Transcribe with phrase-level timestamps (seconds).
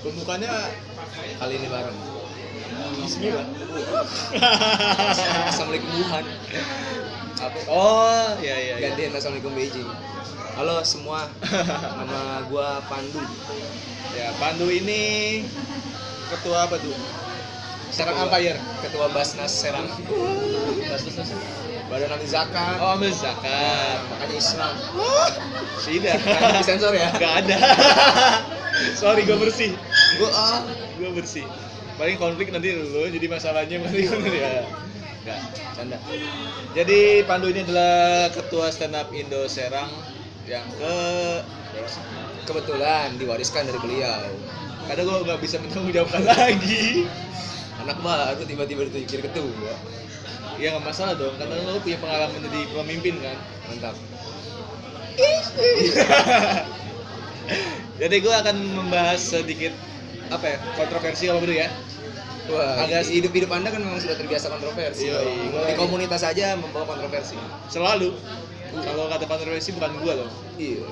[0.00, 0.52] pembukaannya
[1.38, 1.98] kali ini bareng.
[3.04, 3.46] Bismillah.
[5.50, 5.90] Assalamualaikum.
[6.00, 6.24] Wuhan
[7.72, 8.88] oh iya iya iya.
[8.92, 9.88] Gantiin Assalamualaikum Beijing.
[10.56, 11.28] Halo semua.
[11.50, 13.20] Nama gua Pandu.
[14.16, 15.44] Ya Pandu ini
[16.28, 16.92] ketua apa tuh?
[17.90, 19.88] Serang Ketua- Empire ketua Basnas Serang.
[21.90, 22.76] Badan Ahli Zakat.
[22.78, 23.98] Oh ambil zakat.
[24.14, 24.74] Makanya Islam.
[25.82, 26.16] Tidak.
[26.22, 27.08] Nanti disensor ya?
[27.10, 27.58] Nggak ada
[28.96, 29.72] sorry gue bersih.
[30.18, 30.60] Gua ah
[30.96, 31.46] gue bersih.
[32.00, 34.64] Paling konflik nanti dulu jadi masalahnya nanti ya
[35.20, 35.40] nggak
[35.76, 35.98] canda.
[36.72, 39.92] Jadi Pandu ini adalah ketua stand up Indo Serang
[40.48, 40.96] yang ke
[42.48, 44.32] kebetulan diwariskan dari beliau.
[44.88, 47.04] Kadang gue nggak bisa menjawabkan lagi.
[47.84, 49.74] Anak baru tiba-tiba ditunjukin ketua.
[50.60, 53.36] Ya nggak masalah dong karena lo punya pengalaman jadi pemimpin kan.
[53.68, 53.96] Mantap
[57.96, 59.74] jadi gue akan membahas sedikit
[60.28, 61.68] apa ya kontroversi apa dulu ya
[62.50, 65.06] Wah, Agak- agak hidup hidup anda kan memang sudah terbiasa kontroversi.
[65.06, 65.70] Iya, iya.
[65.70, 67.38] Di komunitas aja membawa kontroversi.
[67.70, 68.10] selalu
[68.82, 70.82] kalau kata kontroversi bukan gue loh Iya.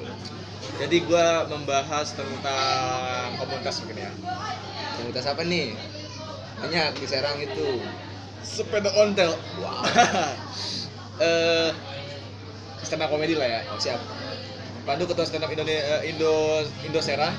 [0.78, 4.12] jadi gue membahas tentang komunitas mungkin ya
[4.94, 5.74] Komunitas apa nih?
[6.58, 7.82] Banyak di Serang itu.
[8.38, 9.82] sepeda ontel wow
[11.26, 11.70] eh
[12.80, 13.98] stand up komedi lah ya Oh, siap.
[14.88, 15.68] Pandu ketua stand up Indo
[16.00, 16.32] Indo
[16.80, 17.36] Indo Serang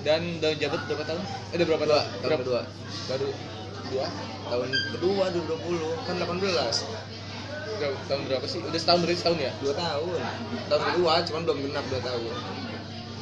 [0.00, 1.22] dan udah jabat berapa tahun?
[1.52, 2.08] Eh udah berapa Kedua, tahun?
[2.08, 2.40] tahun Berapa?
[2.40, 2.60] kedua.
[3.04, 3.28] Baru
[3.92, 4.06] dua?
[4.48, 6.48] Tahun kedua 2020 kan 18.
[7.68, 8.64] Udah, tahun berapa sih?
[8.64, 9.52] Udah setahun berarti setahun ya?
[9.60, 10.20] Dua tahun.
[10.72, 12.32] Tahun kedua cuman belum genap 2 tahun.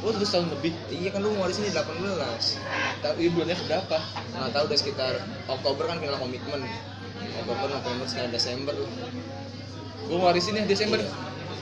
[0.06, 0.72] Oh udah setahun lebih.
[0.94, 1.82] Iya kan lu mau di sini 18.
[3.02, 3.98] Tapi bulannya berapa?
[4.38, 5.12] Nggak tahu udah sekitar
[5.50, 6.62] Oktober kan final komitmen.
[7.42, 8.74] Oktober, November, sekitar Desember.
[10.06, 11.02] Gue ngewarisin ya Desember.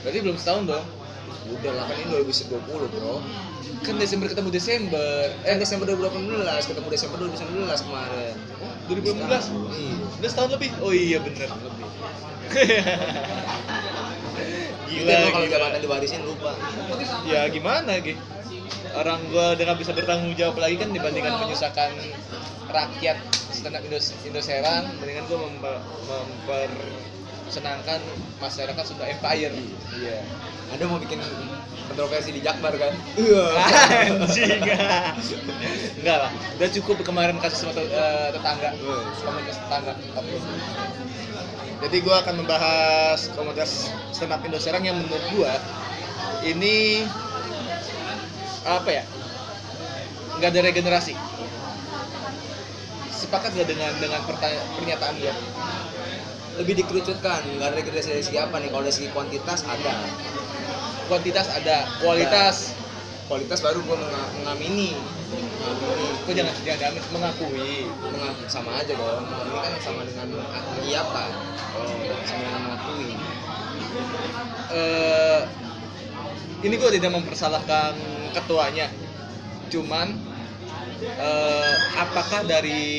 [0.05, 0.85] Berarti belum setahun dong.
[1.45, 3.21] Udah lah kan ini 2020 bro.
[3.85, 5.29] Kan Desember ketemu Desember.
[5.45, 8.35] Eh Desember 2018 ketemu Desember 2019 kemarin.
[8.61, 9.21] oh, 2018.
[9.21, 9.39] Iya.
[10.21, 10.69] Udah setahun lebih.
[10.81, 11.85] Oh iya bener lebih.
[14.95, 16.55] Itu emang kalau jabatan diwarisin lupa.
[17.27, 18.15] ya gimana Gi?
[18.95, 21.91] orang gua udah nggak bisa bertanggung jawab lagi kan dibandingkan menyusahkan
[22.71, 23.19] rakyat
[23.51, 25.75] stand up Indo, Indo Serang mendingan gua memper,
[26.07, 27.99] mempersenangkan
[28.39, 29.51] masyarakat Sunda Empire
[29.99, 30.23] iya
[30.75, 31.23] Anda mau bikin
[31.87, 32.91] kontroversi di Jakbar kan?
[33.15, 33.45] Iya.
[34.11, 34.59] anjing.
[36.03, 36.31] Enggak lah.
[36.59, 38.75] Udah cukup kemarin kasus sama eh, tetangga.
[39.23, 39.95] Komunitas tetangga.
[40.19, 40.35] Oke.
[41.75, 45.55] jadi gua akan membahas komunitas stand up Indo Serang yang menurut gua
[46.43, 47.07] ini
[48.67, 49.03] apa ya?
[50.43, 51.15] Nggak ada regenerasi.
[53.15, 55.31] Sepakat nggak dengan dengan pernyataan gua
[56.59, 58.67] Lebih dikerucutkan, nggak ada regenerasi dari segi apa nih?
[58.71, 60.03] Kalau dari segi kuantitas ada,
[61.05, 62.73] kuantitas ada kualitas
[63.25, 64.93] kualitas baru gua menga- mengamini.
[64.93, 66.07] Mengamini.
[66.25, 69.25] kok jangan jangan jangan mengakui Menga- sama aja dong.
[69.25, 70.27] Mengamini kan sama dengan
[70.77, 71.31] mengiyakan.
[71.75, 73.09] Oh, sama dengan mengakui.
[74.75, 75.41] eh
[76.61, 77.93] ini gue tidak mempersalahkan
[78.33, 78.89] ketuanya
[79.69, 80.17] cuman
[81.01, 82.93] eh, apakah dari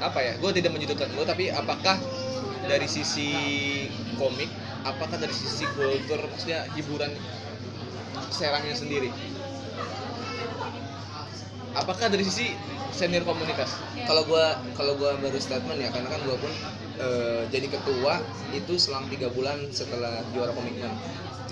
[0.00, 1.96] apa ya gue tidak menyudutkan lo tapi apakah
[2.64, 3.30] dari sisi
[4.16, 4.48] komik
[4.86, 7.12] apakah dari sisi kultur maksudnya hiburan
[8.30, 9.10] serangnya sendiri
[11.74, 12.54] apakah dari sisi
[12.90, 16.52] senior komunitas Kalau gua kalau gua baru statement ya, karena kan gua pun
[16.98, 18.18] eh, jadi ketua
[18.50, 20.90] itu selang tiga bulan setelah juara komitmen.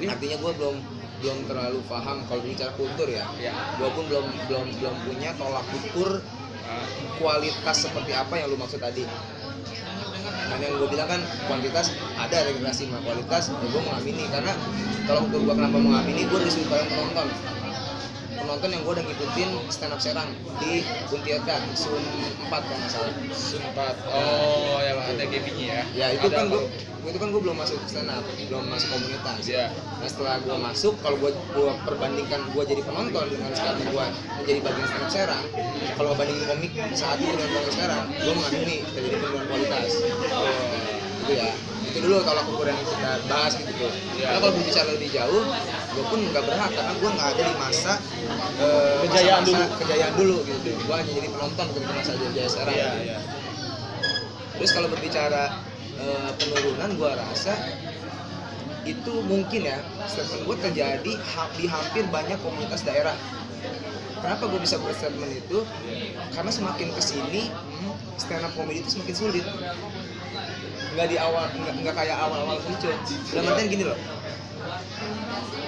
[0.02, 0.18] Iya.
[0.18, 0.76] Artinya gua belum
[1.18, 3.26] belum terlalu paham kalau bicara kultur ya.
[3.38, 6.18] ya Gua pun belum belum belum punya tolak ukur
[7.18, 9.06] kualitas seperti apa yang lu maksud tadi.
[10.48, 14.24] Dan yang gue bilang kan kuantitas ada regenerasi mah kualitas ya gue mengamini.
[14.32, 14.52] Karena
[15.04, 17.28] kalau gue kenapa mengamini gue dari sudut pandang penonton
[18.38, 20.30] penonton yang gue udah ngikutin stand up serang
[20.62, 22.02] di Untiota Sun
[22.46, 23.12] 4 kalau nggak salah.
[23.34, 25.82] Sempat oh ya ada gamingnya ya?
[25.94, 26.62] Ya itu Ada kan gue
[27.08, 29.42] itu kan gue belum masuk stand up belum masuk komunitas.
[29.48, 34.06] Ya Nah setelah gue masuk, kalau gue gua perbandingkan gue jadi penonton dengan sekarang gue
[34.38, 35.44] menjadi bagian stand up serang,
[35.98, 39.90] kalau bandingin komik saat itu dengan komik sekarang, gue mengamini terjadi penurunan kualitas.
[39.98, 41.50] itu ya.
[41.88, 43.90] Itu dulu tolak ukur yang kita bahas gitu tuh.
[44.14, 44.26] Iya.
[44.28, 45.44] Karena kalau berbicara lebih jauh,
[45.88, 47.92] gue pun nggak berhak karena gue nggak ada di masa
[48.58, 49.78] eh, Kejayaan masa-masa dulu.
[49.80, 50.70] kejayaan dulu gitu.
[50.78, 52.74] Gue hanya jadi penonton ketika masa jaya serang.
[52.74, 53.18] iya iya
[54.54, 55.42] Terus kalau berbicara
[55.96, 57.54] eh, penurunan, gua rasa
[58.82, 63.12] itu mungkin ya statement gue terjadi ha- di hampir banyak komunitas daerah.
[64.18, 65.62] Kenapa gue bisa berstatement itu?
[66.32, 67.52] Karena semakin ke sini
[68.16, 69.44] stand up comedy itu semakin sulit.
[70.94, 72.92] Nggak di awal, nggak, kayak awal-awal muncul.
[73.34, 73.98] Dalam artian gini loh.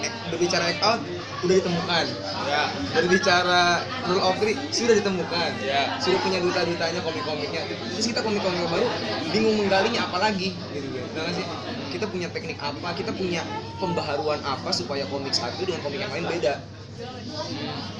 [0.00, 1.00] Eh, berbicara act out,
[1.44, 2.04] udah ditemukan.
[2.48, 2.62] Ya.
[2.96, 3.62] Berbicara
[4.08, 5.50] rule of three sudah ditemukan.
[5.60, 5.96] Ya.
[6.00, 7.62] Sudah punya duta-dutanya komik-komiknya.
[7.96, 8.86] Terus kita komik-komik baru
[9.30, 11.06] bingung menggalinya apalagi gitu gitu.
[11.14, 11.46] Nggak sih
[11.90, 13.42] kita punya teknik apa kita punya
[13.82, 16.62] pembaharuan apa supaya komik satu dengan komik yang lain beda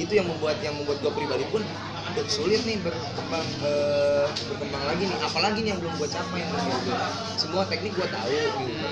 [0.00, 1.62] itu yang membuat yang membuat gue pribadi pun
[2.11, 5.19] udah sulit nih berkembang eh, berkembang lagi nih.
[5.23, 6.93] Apalagi nih yang belum gue capai nih, gitu.
[7.38, 8.87] semua teknik gue tahu gitu.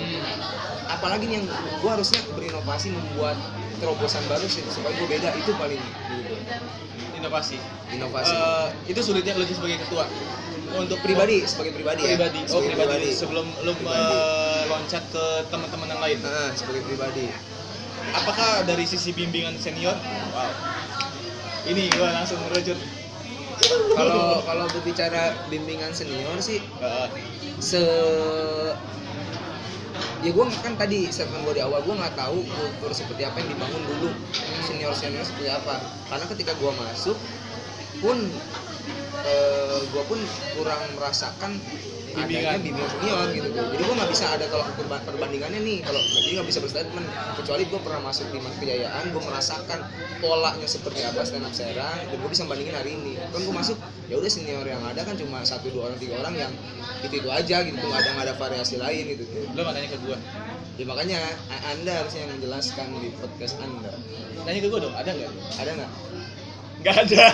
[0.89, 3.37] Apalagi nih yang gue harusnya berinovasi membuat
[3.83, 5.31] terobosan baru sih supaya gue beda.
[5.35, 6.35] Itu paling gitu.
[7.19, 7.57] inovasi.
[7.91, 8.35] Inovasi.
[8.35, 10.07] Eh, itu sulitnya lu sebagai ketua?
[10.69, 12.15] Untuk pribadi sebagai pribadi ya.
[12.15, 12.41] Pribadi.
[12.45, 14.69] Oh Sebagai pribadi, sebelum lu Pribadi.
[14.69, 16.19] loncat ke teman-teman yang lain?
[16.21, 17.33] Nah, sebagai pribadi
[18.15, 19.97] apakah dari sisi bimbingan senior?
[20.33, 20.53] Wow.
[21.69, 22.79] Ini gua langsung merucut
[23.99, 27.09] kalau kalau berbicara bimbingan senior sih Eh,
[27.59, 27.83] se
[30.19, 33.55] ya gue kan tadi statement gue di awal gue nggak tahu kultur seperti apa yang
[33.55, 34.11] dibangun dulu
[34.67, 35.83] senior senior seperti apa.
[36.07, 37.19] Karena ketika gue masuk
[37.99, 38.19] pun
[39.27, 40.21] eh, gue pun
[40.55, 41.59] kurang merasakan
[42.25, 42.89] adanya Bimbingan.
[42.91, 44.47] senior gitu jadi gue nggak bisa ada
[44.89, 47.07] ba- perbandingannya nih kalau jadi nggak bisa berstatement.
[47.41, 49.79] Kecuali gue pernah masuk di Mas kejayaan gue merasakan
[50.21, 53.17] polanya seperti apa stand up serang dan gue bisa bandingin hari ini.
[53.33, 53.81] Kan gue masuk
[54.13, 56.53] ya udah senior yang ada kan cuma satu dua orang tiga orang yang
[57.01, 59.25] itu itu aja gitu nggak ada nggak ada variasi lain gitu.
[59.57, 60.17] Nggak tanya ke gua?
[60.77, 61.19] Ya makanya
[61.73, 63.93] anda harusnya yang menjelaskan di podcast anda.
[64.45, 65.33] Tanya ke gua dong ada nggak?
[65.65, 65.91] Ada nggak?
[66.85, 67.27] Nggak ada.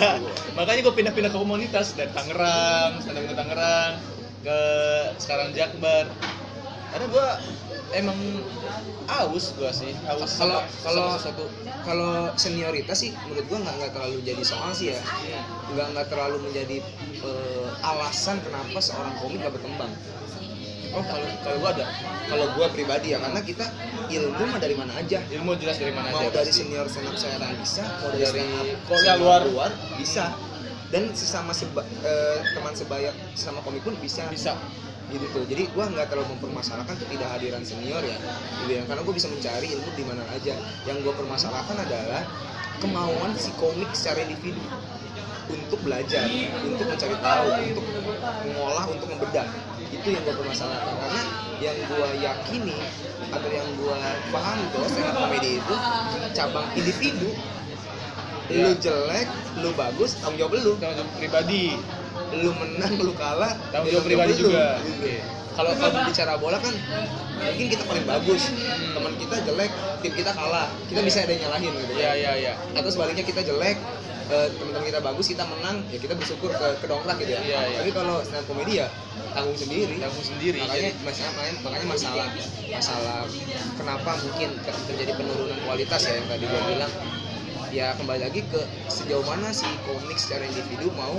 [0.55, 3.93] Makanya gua pindah-pindah ke komunitas dari Tangerang stand up ke Tangerang
[4.45, 4.59] ke
[5.17, 6.05] sekarang Jakbar.
[6.93, 7.27] Karena gua
[7.97, 8.15] emang
[9.09, 9.91] aus gua sih.
[10.05, 11.45] Aus kalau kalau sesuatu
[11.81, 15.01] kalau senioritas sih menurut gua nggak nggak terlalu jadi soal sih ya.
[15.73, 16.77] Nggak nggak terlalu menjadi
[17.25, 19.91] eh, alasan kenapa seorang komik gak berkembang.
[20.95, 21.85] Oh kalau kalau gua ada.
[22.29, 23.65] Kalau gua pribadi ya karena kita
[24.07, 25.19] ilmu mah dari mana aja.
[25.25, 26.63] Ilmu jelas dari mana mau aja dari pasti.
[26.63, 29.41] senior stand up saya bisa mau dari, Dari stand up kuliah senior luar.
[29.49, 30.25] luar bisa
[30.95, 34.23] dan sesama seba, eh, teman sebaya sesama komik pun bisa.
[34.31, 34.55] Bisa.
[35.11, 35.43] Gitu tuh.
[35.43, 38.15] Jadi gua nggak terlalu mempermasalahkan ketidakhadiran senior ya.
[38.63, 38.83] Gitu ya.
[38.87, 40.55] Karena gue bisa mencari ilmu di mana aja.
[40.87, 42.23] Yang gue permasalahkan adalah
[42.79, 44.63] kemauan si komik secara individu
[45.51, 46.25] untuk belajar
[46.63, 47.85] untuk mencari tahu untuk
[48.47, 49.47] mengolah untuk membedah.
[49.91, 50.95] Itu yang gue permasalahkan.
[50.95, 51.21] Karena
[51.59, 52.79] yang gue yakini
[53.35, 53.97] atau yang gue
[54.31, 55.75] pahami bahwa stand up comedy itu
[56.31, 57.35] cabang individu
[58.51, 58.77] lu Ya.
[58.77, 59.27] jelek,
[59.59, 60.73] lu bagus, tanggung jawab lu.
[60.77, 61.75] tanggung jawab pribadi.
[62.35, 64.49] Lu menang, lu kalah, tanggung ya jawab pribadi lu.
[64.49, 64.77] juga.
[64.81, 65.01] Gitu.
[65.01, 65.15] oke.
[65.55, 66.75] Kalau kalau bicara bola kan
[67.39, 68.51] mungkin kita paling bagus.
[68.91, 69.71] Teman kita jelek
[70.03, 70.67] tim kita kalah.
[70.91, 72.15] Kita bisa ada yang nyalahin gitu ya kan.
[72.19, 73.79] Ya ya atau sebaliknya kita jelek
[74.25, 77.41] eh, teman-teman kita bagus kita menang ya kita bersyukur ke kedongkrak gitu ya.
[77.41, 77.77] Iya, iya.
[77.79, 78.87] tapi kalau stand up comedy ya
[79.31, 79.95] tanggung sendiri.
[79.95, 82.27] Tanggung sendiri makanya jadi masalah makanya masalah
[82.67, 83.19] masalah
[83.79, 86.91] kenapa mungkin ter- terjadi penurunan kualitas ya yang tadi gue bilang
[87.77, 88.61] ya kembali lagi ke
[88.95, 91.15] sejauh mana si komik secara individu mau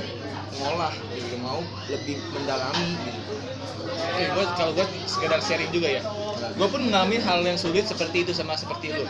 [0.58, 1.60] ngolah gitu mau
[1.92, 3.36] lebih mendalami gitu
[4.06, 6.02] Oke, gua kalau gue sekedar sharing juga ya.
[6.58, 9.06] Gue pun mengalami hal yang sulit seperti itu sama seperti lu.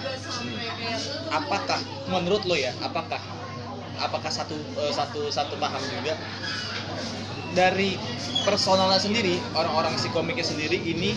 [1.39, 1.81] Apakah
[2.13, 2.73] menurut lo ya?
[2.87, 3.23] Apakah
[4.07, 6.15] apakah satu eh, satu satu paham juga
[7.57, 7.97] dari
[8.45, 11.17] personalnya sendiri orang-orang si komiknya sendiri ini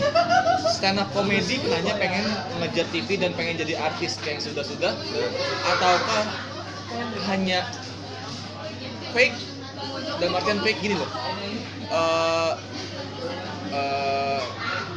[0.72, 2.24] stand up comedy hanya pengen
[2.58, 4.92] ngejar TV dan pengen jadi artis kayak yang sudah-sudah
[5.76, 6.24] ataukah
[7.30, 7.68] hanya
[9.12, 9.36] fake?
[10.20, 11.10] Dan artian fake gini loh.
[11.90, 12.52] Eh,
[13.74, 14.42] eh,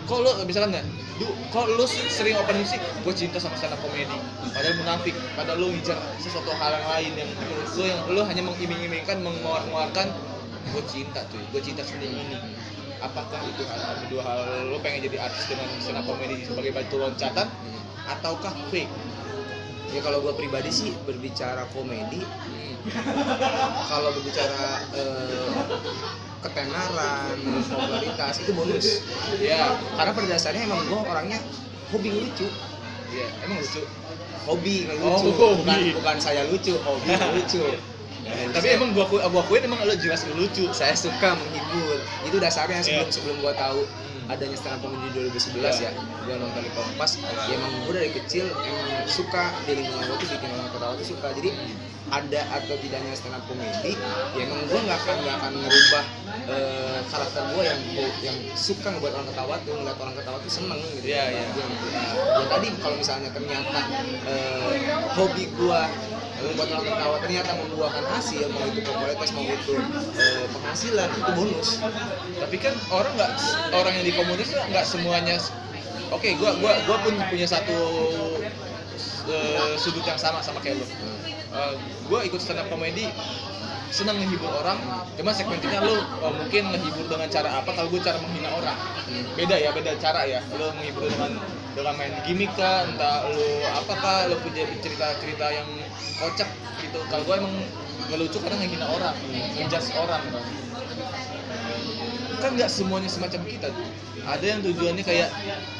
[0.06, 0.86] kok lu misalkan nggak?
[1.22, 4.18] Du, kok lu sering open musik gue cinta sama stand up comedy
[4.54, 5.16] padahal munafik.
[5.38, 7.30] Padahal lu ngejar sesuatu hal yang lain yang
[7.78, 10.10] lu yang lu hanya mengiming-imingkan mengeluarkan
[10.72, 11.44] gue cinta cuy.
[11.52, 12.38] Gue cinta seperti ini.
[13.04, 13.68] Apakah itu
[14.08, 14.40] kedua hal
[14.72, 17.48] lu pengen jadi artis dengan stand up comedy sebagai batu loncatan
[18.08, 18.88] ataukah fake?
[19.92, 22.24] Ya kalau gue pribadi sih berbicara komedi.
[23.88, 24.64] Kalau berbicara
[24.96, 25.52] eh,
[26.40, 28.88] ketenaran popularitas itu bonus.
[29.40, 29.76] Ya.
[29.96, 31.40] Karena pada dasarnya emang gue orangnya
[31.92, 32.48] hobi lucu.
[33.12, 33.84] Ya emang lucu?
[34.44, 35.96] Hobi ngelucu Oh, bukan hobi.
[35.96, 37.64] bukan saya lucu hobi lucu
[38.26, 42.38] tapi emang gua aku gua akuin emang lu jelas lu lucu saya suka menghibur itu
[42.38, 43.14] dasarnya sebelum Iya.
[43.14, 43.84] sebelum gua tahu
[44.26, 45.90] adanya stand up comedy 2011 Iya.
[45.90, 45.92] ya
[46.24, 50.30] gua nonton di Kompas ya emang gua dari kecil emang suka di lingkungan gua tuh
[50.30, 51.50] bikin orang ketawa tuh suka jadi
[52.06, 53.92] ada atau tidaknya stand up comedy
[54.32, 56.06] ya emang gua nggak akan nggak akan merubah
[56.46, 57.80] eh, karakter gua yang
[58.22, 61.44] yang suka ngebuat orang ketawa tuh ngeliat orang ketawa tuh seneng gitu Iya, iya.
[61.52, 61.88] Gua gitu.
[62.40, 63.80] ya tadi kalau misalnya ternyata
[64.24, 64.80] eh,
[65.12, 65.92] hobi gua
[66.44, 69.74] membuat orang ketawa ternyata membuahkan hasil mau itu popularitas mau itu
[70.20, 71.70] eh, penghasilan itu bonus.
[72.40, 73.32] Tapi kan orang nggak
[73.72, 75.40] orang yang di komunitas nggak semuanya
[76.12, 77.78] oke gua gua gua pun punya satu
[79.32, 80.88] eh, sudut yang sama sama kayak lu.
[82.10, 83.08] Gue ikut stand up comedy
[83.94, 88.18] senang ngehibur orang cuma segmentinnya lu eh, mungkin ngehibur dengan cara apa kalau gue cara
[88.20, 88.78] menghina orang.
[89.38, 91.38] Beda ya beda cara ya lu menghibur dengan
[91.74, 92.86] dengan main gimmick kah?
[92.88, 95.68] Entah lu apakah lu punya cerita cerita yang
[96.22, 96.50] kocak
[96.82, 97.00] gitu.
[97.10, 97.56] Kalau gue emang
[98.14, 99.16] ngelucu karena ngehina orang.
[99.58, 100.44] Ngejudge orang kan
[102.44, 103.68] kan nggak semuanya semacam kita.
[103.72, 103.88] Tuh
[104.24, 105.30] ada yang tujuannya kayak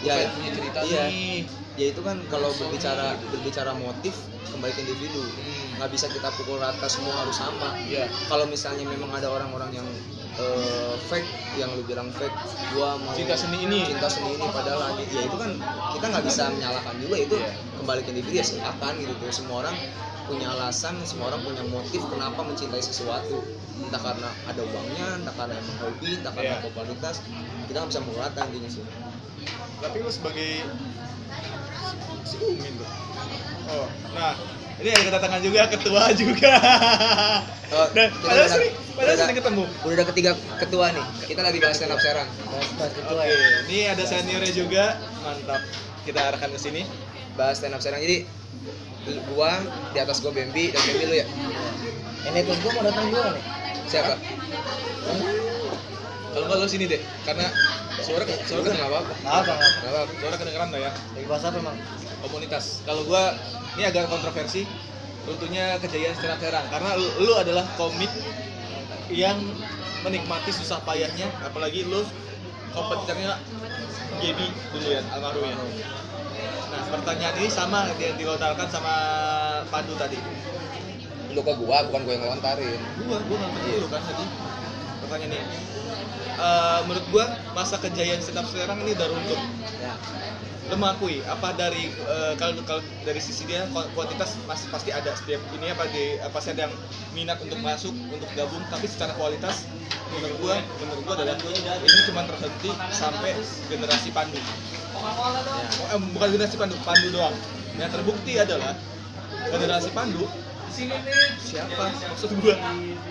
[0.04, 1.04] Ya, ya punya cerita iya.
[1.08, 1.48] nih.
[1.74, 4.14] Ya itu kan kalau berbicara berbicara motif
[4.52, 5.24] kembali ke individu.
[5.24, 5.62] Hmm.
[5.82, 7.74] nggak bisa kita pukul rata semua harus sama.
[7.90, 8.06] Iya.
[8.30, 9.88] kalau misalnya memang ada orang-orang yang
[10.34, 12.34] eh, fake yang lu bilang fake
[12.74, 13.86] gua mau Cinta seni ini.
[13.86, 15.52] cinta seni ini padahal lagi ya itu kan
[15.94, 17.54] kita nggak bisa menyalahkan juga itu Iya.
[17.78, 19.76] kembali ke individu ya silakan gitu tuh semua orang
[20.24, 23.44] punya alasan semua orang punya motif kenapa mencintai sesuatu
[23.76, 26.64] entah karena ada uangnya entah karena emang hobi entah karena Iya.
[26.64, 27.16] popularitas
[27.68, 28.84] kita nggak bisa mengurata intinya sih
[29.84, 30.64] tapi lu sebagai
[32.24, 32.90] si Umin tuh
[33.70, 34.32] oh nah
[34.84, 36.54] ini ada kedatangan juga ketua juga.
[37.74, 39.64] Oh, dan kita padahal udah- sering padahal sering ketemu.
[39.82, 41.06] Udah ada ketiga ketua nih.
[41.26, 42.30] Kita lagi bahas stand up serang
[43.08, 43.34] oke
[43.66, 45.00] ini ada seniornya juga.
[45.24, 45.62] Mantap.
[46.04, 46.84] Kita arahkan ke sini.
[47.40, 48.28] Bahas stand up serang jadi
[49.32, 49.58] gua
[49.96, 51.28] di atas gua Bambi dan Bambi lu ya.
[52.24, 53.44] Ini terus gue mau datang dua nih.
[53.84, 54.16] siapa
[56.34, 57.02] kalau nggak lu sini deh.
[57.24, 57.46] Karena
[58.02, 59.14] suara suara kedengeran nggak apa-apa.
[59.22, 59.78] Nggak apa nggak apa.
[59.78, 60.12] nggak apa-apa.
[60.18, 60.92] Suara kedengeran lah ya.
[61.14, 61.78] Lagi bahas apa emang?
[62.24, 62.80] komunitas.
[62.88, 63.36] Kalau gua
[63.76, 64.64] ini agak kontroversi.
[65.24, 66.68] Tentunya kejayaan stand up serang.
[66.68, 68.12] Karena lu, lu adalah komik
[69.08, 69.40] yang
[70.04, 71.32] menikmati susah payahnya.
[71.44, 72.04] Apalagi lu
[72.76, 73.40] kompetitornya
[74.20, 75.58] Gaby dulu ya almarhum ya.
[76.70, 78.96] Nah pertanyaan ini sama yang dilontarkan sama
[79.72, 80.20] Pandu tadi.
[81.34, 82.80] Lu ke gua bukan gua yang ngelontarin.
[83.08, 84.26] Gua gua nggak ngerti lu kan tadi.
[85.04, 85.46] Pertanyaan
[86.34, 89.40] Eh, menurut gua masa kejayaan stand up serang ini udah runtuh.
[89.78, 89.94] Ya.
[90.72, 95.12] lo mengakui apa dari eh, kalau kalau dari sisi dia ku- kuantitas masih pasti ada
[95.12, 96.74] setiap ini apa di apa sih ada yang
[97.12, 99.68] minat untuk masuk untuk gabung tapi secara kualitas
[100.16, 101.36] menurut gua menurut gua adalah
[101.84, 103.36] ini cuma terhenti sampai
[103.68, 104.40] generasi Pandu.
[104.96, 107.36] Oh, eh, bukan generasi Pandu Pandu doang.
[107.76, 108.74] Yang terbukti adalah
[109.52, 110.24] generasi Pandu
[110.74, 112.56] siapa maksud gua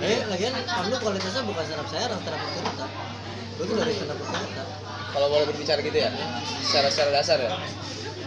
[0.02, 2.87] Eh, lagian Pandu kualitasnya bukan up saya, stand up cerita.
[3.54, 4.64] Gue tuh dari up cerita.
[5.12, 6.09] kalau boleh berbicara gitu ya
[6.64, 7.52] secara secara dasar ya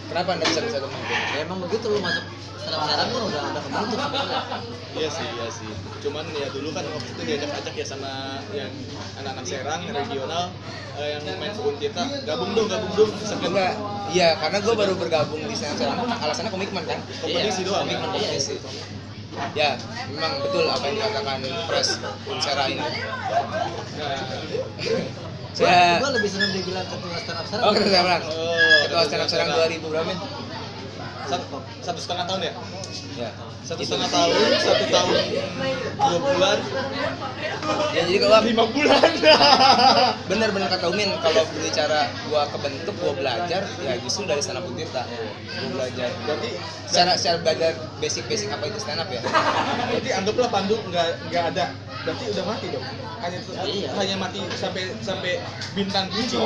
[0.06, 2.26] kenapa anda bisa bisa ngomong gitu Ya emang begitu lu masuk
[2.66, 4.00] serang pun udah udah kebentuk.
[4.96, 5.70] Iya sih, iya sih.
[6.02, 8.72] Cuman ya dulu kan waktu itu diajak-ajak ya sama yang
[9.22, 10.46] anak-anak Serang regional
[10.98, 13.12] eh, yang main kebun kita, gabung dong, gabung dong.
[13.44, 13.74] Enggak
[14.14, 17.84] iya karena gua baru bergabung di up serang alasannya komitmen kan kompetisi doang.
[17.86, 18.18] komitmen kan?
[18.18, 18.56] kompetisi
[19.54, 19.76] ya
[20.10, 21.38] memang betul apa yang dikatakan
[21.68, 21.90] pres
[22.28, 22.82] Unsera ini
[25.56, 27.64] saya gua lebih seneng dibilang ketua stand up serang.
[27.64, 30.20] oh ketua serang Oh, ketua stand up serang 2000 berapa men
[31.26, 31.46] Satu,
[31.82, 32.54] satu setengah tahun ya?
[33.18, 33.30] ya
[33.66, 35.18] Satu setengah tahun, satu tahun,
[35.98, 36.60] dua bulan,
[37.98, 39.10] ya jadi kalau lima bulan.
[40.30, 44.70] bener bener kata Umin kalau berbicara gua kebentuk gua belajar ya justru dari stand up
[44.70, 46.50] Tirta gua belajar Berarti,
[46.86, 51.44] secara secara belajar basic basic apa itu stand up ya berarti anggaplah Pandu nggak nggak
[51.58, 51.66] ada.
[52.06, 52.86] Berarti udah mati dong.
[53.18, 53.90] Hanya Iya.
[53.98, 55.42] hanya mati sampai sampai
[55.74, 56.38] bintang kucing.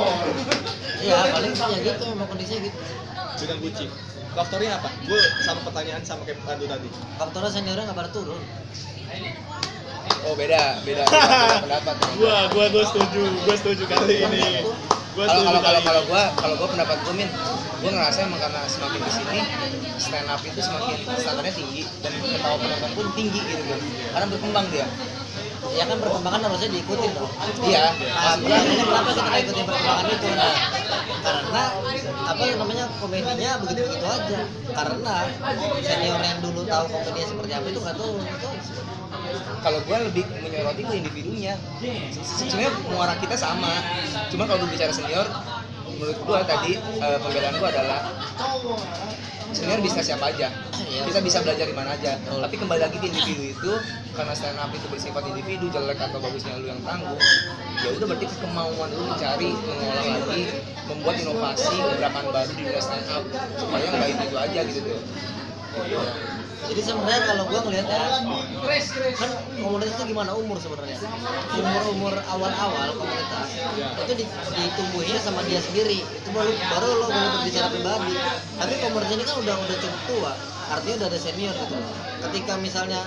[1.04, 2.78] Iya, paling ya gitu emang kondisinya gitu.
[3.36, 3.90] Bintang kucing.
[4.30, 4.88] Faktornya apa?
[5.04, 6.88] Gue sama pertanyaan sama kayak Pandu tadi.
[7.18, 8.42] Faktornya seniornya nggak pada turun.
[10.20, 11.02] oh beda beda,
[11.64, 13.24] pendapat gua gua gua setuju.
[13.42, 14.62] Gua setuju kali ini.
[15.16, 17.30] gua kalau kalau kalau kalau gua kalau gua pendapat gua min
[17.82, 19.40] gua ngerasa emang karena semakin ke sini
[19.98, 23.80] stand up itu semakin standarnya tinggi dan ketawa penonton pun tinggi gitu kan
[24.14, 24.86] karena berkembang dia
[25.70, 27.30] Ya kan perkembangan harusnya diikutin dong.
[27.62, 30.26] iya Nah, makanya kenapa kita nggak ikutin perkembangan itu?
[30.30, 30.54] Nah,
[31.20, 31.62] karena
[32.26, 34.40] apa yang namanya komedinya begitu begitu aja.
[34.72, 35.14] Karena
[35.80, 38.12] senior yang dulu tahu komedinya seperti apa itu nggak tahu.
[38.18, 38.48] Itu
[39.60, 41.54] kalau gua lebih menyoroti ke individunya
[42.14, 43.68] Se- sebenarnya muara kita sama
[44.32, 45.28] cuma kalau berbicara senior
[45.90, 48.00] menurut gua tadi eh, pembelaan gua adalah
[49.52, 50.48] senior bisa siapa aja?
[50.90, 51.06] Iya.
[51.06, 52.18] kita bisa belajar di mana aja.
[52.18, 53.72] Tapi kembali lagi ke individu itu
[54.14, 57.20] karena stand up itu bersifat individu jelek atau bagusnya lu yang tanggung
[57.80, 60.42] ya udah berarti kemauan lu mencari mengolah lagi
[60.90, 63.24] membuat inovasi gerakan baru di dunia stand up.
[63.56, 65.00] Supaya nggak itu aja gitu tuh
[66.68, 68.00] jadi sebenarnya kalau gua ngelihatnya
[69.16, 70.30] kan komunitas itu gimana?
[70.36, 70.98] Umur sebenarnya.
[71.56, 73.48] Umur umur awal awal komunitas
[74.04, 76.04] itu di- ditumbuhinya sama dia sendiri.
[76.04, 78.12] Itu baru baru lo boleh berbicara pribadi.
[78.60, 80.32] Tapi komunitas ini kan udah udah cukup tua.
[80.70, 81.76] Artinya udah ada senior gitu.
[82.28, 83.00] Ketika misalnya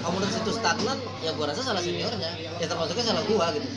[0.00, 2.30] komunitas itu stagnan ya gua rasa salah seniornya.
[2.62, 3.68] Ya termasuknya salah gua gitu.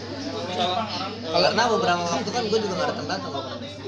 [1.27, 3.33] Karena beberapa waktu kan gua juga nggak datang datang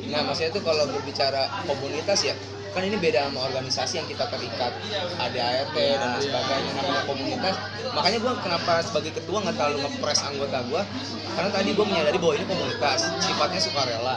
[0.09, 2.33] Nah, maksudnya tuh kalau berbicara komunitas ya,
[2.69, 4.71] kan ini beda sama organisasi yang kita terikat.
[5.17, 7.55] Ada ART dan lain sebagainya namanya komunitas.
[7.93, 10.81] Makanya gue kenapa sebagai ketua nggak terlalu ngepres anggota gue
[11.39, 14.15] karena tadi gue menyadari bahwa ini komunitas sifatnya sukarela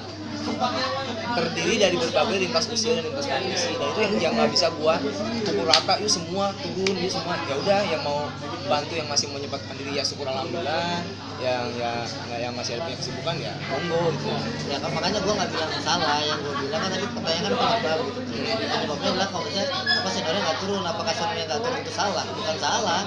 [1.33, 5.01] terdiri dari berbagai lintas usia dan lintas profesi dan itu yang yang nggak bisa gua
[5.47, 5.95] pukul rata.
[6.03, 7.35] Yuk semua turun yuk semua.
[7.49, 8.29] Ya udah yang mau
[8.69, 11.01] bantu yang masih menyempatkan diri ya syukur alhamdulillah.
[11.43, 14.29] Yang ya nggak yang masih ada punya kesibukan ya monggo gitu.
[14.71, 16.19] Ya kan makanya gue nggak bilang salah.
[16.23, 18.21] Yang gue bilang kan tadi pertanyaan kan kenapa gitu.
[18.33, 20.83] Penyebabnya adalah kalau misalnya apa seniornya nggak turun?
[20.87, 21.79] Apakah seniornya nggak turun?
[21.83, 22.25] Itu salah.
[22.29, 23.03] Bukan salah.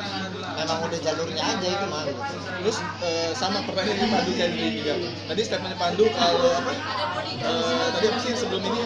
[0.55, 2.03] Memang udah jalurnya aja itu mah.
[2.65, 4.93] Terus eh, sama pertanyaannya Pandu jadi juga.
[5.29, 6.71] Tadi statementnya Pandu kalau apa?
[7.25, 8.79] Eh, tadi apa sih sebelum ini?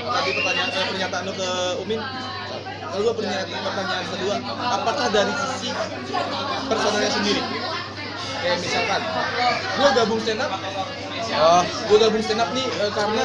[0.00, 1.50] Tadi pertanyaan eh, pernyataan lu ke
[1.84, 2.00] Umin.
[2.90, 5.68] Kalau gue pernyataan pertanyaan kedua, apakah dari sisi
[6.66, 7.42] personalnya sendiri?
[8.40, 9.00] Kayak misalkan,
[9.76, 10.48] gue gabung stand up,
[11.36, 13.24] oh gue gabung stand up nih eh, karena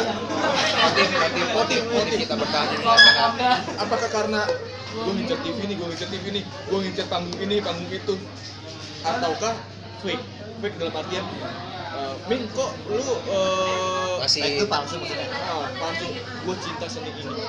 [0.84, 2.68] motif motif motif motif kita bertahan
[3.80, 4.44] apakah karena
[4.92, 8.16] gue ngincer TV nih, gue ngincer TV nih, gue ngincer panggung ini, panggung itu,
[9.04, 9.56] ataukah
[10.04, 10.24] fake?
[10.64, 11.26] Fake dalam artian,
[12.26, 15.28] Min kok lu eh, masih itu palsu maksudnya?
[15.30, 17.44] Ah, palsu, gue cinta seni ini.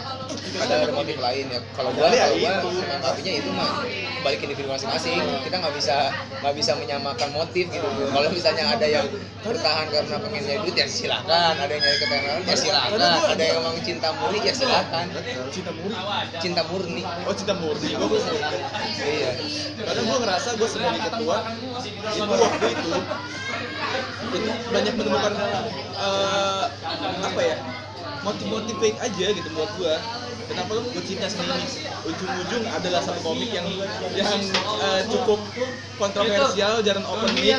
[0.56, 1.60] ada ada motif lain ya.
[1.76, 2.68] Kalau gua Ya, itu.
[2.72, 3.84] menanggapinya itu mah
[4.24, 5.96] balik ke individu masing-masing kita nggak bisa
[6.40, 7.88] nggak bisa menyamakan motif gitu.
[8.12, 9.06] Kalau misalnya ada yang
[9.44, 11.54] bertahan karena pengen nyari duit ya silakan.
[11.60, 12.98] Ada yang nyari ketenaran ya silakan.
[13.36, 15.06] Ada yang emang cinta murni ya silakan.
[15.52, 15.96] Cinta murni.
[16.40, 17.02] cinta murni.
[17.28, 17.90] Oh cinta murni.
[17.96, 18.20] Gue gue
[19.04, 19.30] iya.
[19.76, 21.36] Karena gue ngerasa gue sebagai ketua
[22.16, 22.90] itu waktu itu
[24.26, 24.38] itu
[24.70, 25.32] banyak menemukan
[25.96, 26.64] eh,
[27.22, 27.56] apa ya
[28.26, 29.94] motif-motif fake aja gitu buat gue
[30.46, 31.66] kenapa lu seni ini
[32.06, 33.66] ujung-ujung adalah satu komik yang
[34.14, 34.30] yang
[34.82, 35.40] eh, cukup
[35.98, 37.58] kontroversial jarang open mic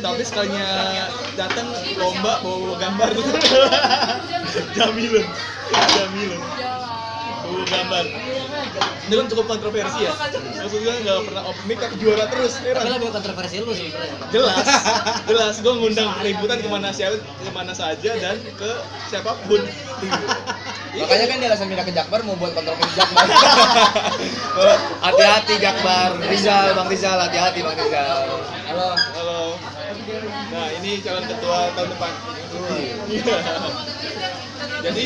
[0.00, 3.08] tapi sekalinya datang lomba bawa, bawa gambar.
[4.52, 5.20] Gitu
[5.96, 6.40] jamilun
[7.62, 8.04] bawa gambar.
[9.06, 10.12] Itu kan cukup kontroversi ya.
[10.62, 14.66] Maksudnya nggak pernah open mic tapi juara terus tapi heran lebih kontroversi lu sebenarnya jelas.
[15.30, 15.54] Jelas.
[15.62, 18.70] Gue ngundang keributan ke mana siapa ke mana saja dan ke
[19.10, 19.62] siapa pun.
[20.92, 23.26] Makanya kan dia alasan pindah ke Jakbar mau buat kontroversi Jakbar.
[25.06, 26.10] Hati-hati Jakbar.
[26.28, 28.18] Rizal Bang Rizal hati-hati Bang Rizal.
[28.68, 28.88] Halo.
[29.16, 29.81] Halo
[30.52, 32.12] nah ini calon ketua tahun depan.
[33.08, 33.38] Iya.
[34.82, 35.02] jadi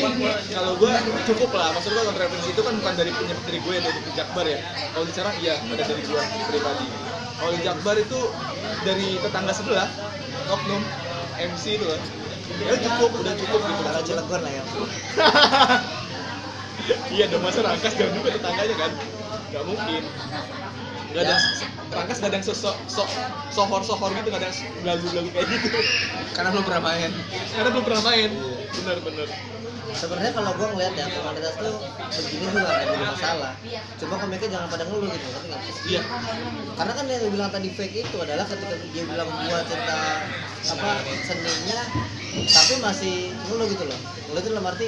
[0.51, 0.93] kalau gue
[1.33, 1.69] cukup lah.
[1.75, 4.59] Maksud gue kontroversi itu kan bukan dari punya dari gue dari Jakbar ya.
[4.93, 6.87] Kalau di Serang iya ada dari gue pribadi.
[7.37, 8.19] Kalau di Jakbar itu
[8.83, 9.89] dari tetangga sebelah
[10.51, 10.81] oknum
[11.37, 12.01] MC itu lah.
[12.63, 13.81] Ya cukup udah cukup gitu.
[13.85, 14.63] Kalau Cilegon lah ya.
[16.87, 18.91] Iya dong masa Rangkas jauh juga tetangganya kan?
[19.51, 20.01] Nggak mungkin
[21.15, 21.35] Gak ada
[21.87, 23.09] Rangkas gak ada yang sosok sok
[23.53, 25.79] sohor sohor gitu gak ada yang belagu-belagu kayak gitu.
[26.35, 27.09] Karena belum pernah main.
[27.55, 28.29] Karena belum pernah main.
[28.75, 29.27] Bener bener
[29.97, 31.75] sebenarnya kalau gua ngeliat ya komunitas tuh
[32.27, 33.51] begini juga nggak ada masalah.
[33.97, 35.61] Cuma komiknya jangan pada ngeluh gitu ngerti nggak?
[35.87, 36.01] Iya.
[36.77, 39.99] Karena kan yang bilang tadi fake itu adalah ketika dia bilang gua cinta
[40.67, 40.89] apa
[41.25, 41.81] seninya
[42.37, 43.15] tapi masih
[43.49, 43.99] ngeluh gitu loh.
[44.29, 44.87] Ngeluh itu dalam arti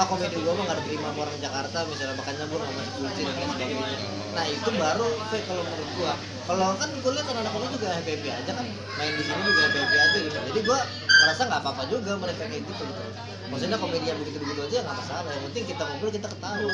[0.00, 3.20] ah komedi gua mah gak diterima sama orang Jakarta misalnya makanya gua gak masuk kunci
[3.20, 3.88] dan lain sebagainya.
[4.32, 6.12] Nah itu baru fake kalau menurut gua.
[6.48, 9.60] Kalau kan gua lihat anak-anak ini juga happy happy aja kan main di sini juga
[9.68, 10.38] happy happy aja gitu.
[10.40, 10.78] Jadi gua
[11.20, 13.02] merasa nggak apa-apa juga mereka kayak gitu gitu.
[13.52, 15.30] Maksudnya komedi yang begitu begitu aja nggak masalah.
[15.36, 16.72] Yang penting kita ngobrol kita ketawa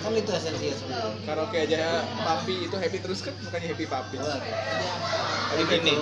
[0.00, 1.12] kan itu esensinya sebenarnya.
[1.26, 1.82] Karaoke aja
[2.22, 3.34] papi itu happy terus kan?
[3.42, 4.16] Bukannya happy papi.
[5.50, 5.94] Jadi gini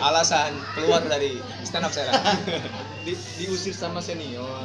[0.00, 1.36] alasan keluar dari
[1.68, 2.08] stand up saya
[3.04, 4.64] di, diusir sama senior.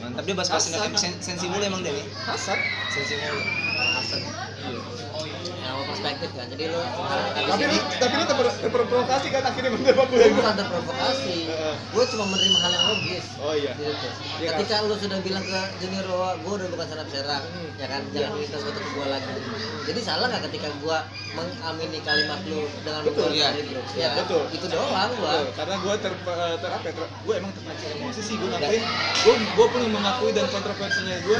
[0.00, 0.92] Mantap dia bahas bahas Asal.
[0.96, 2.58] sen sensi mulu emang dia nih Hasan
[2.92, 3.40] sensi mulu
[3.80, 4.20] alasan
[5.60, 6.46] yang mau perspektif kan.
[6.52, 8.24] Jadi lu di tapi lu tapi lu
[8.60, 11.38] terprovokasi kan akhirnya menembak gue gue bukan terprovokasi.
[11.94, 13.24] Gue cuma menerima hal yang logis.
[13.40, 13.72] Oh iya.
[13.76, 14.08] Gitu.
[14.40, 17.44] Iya, ketika lu sudah bilang ke junior bahwa gue udah bukan sanap serang
[17.76, 18.02] ya kan?
[18.12, 19.30] Jangan minta sesuatu ke gue lagi.
[19.88, 20.98] Jadi salah nggak ketika gue
[21.30, 23.48] mengamini kalimat lu dengan Betul, iya.
[23.54, 23.64] Iya,
[23.96, 24.16] ya kan?
[24.26, 24.42] betul.
[24.50, 28.20] itu doang gue karena gue ter, eh, ter apa ya, ter- gue emang terpancing emosi
[28.22, 28.82] sih gue ngapain
[29.24, 31.38] gue gue pun mengakui dan kontroversinya gue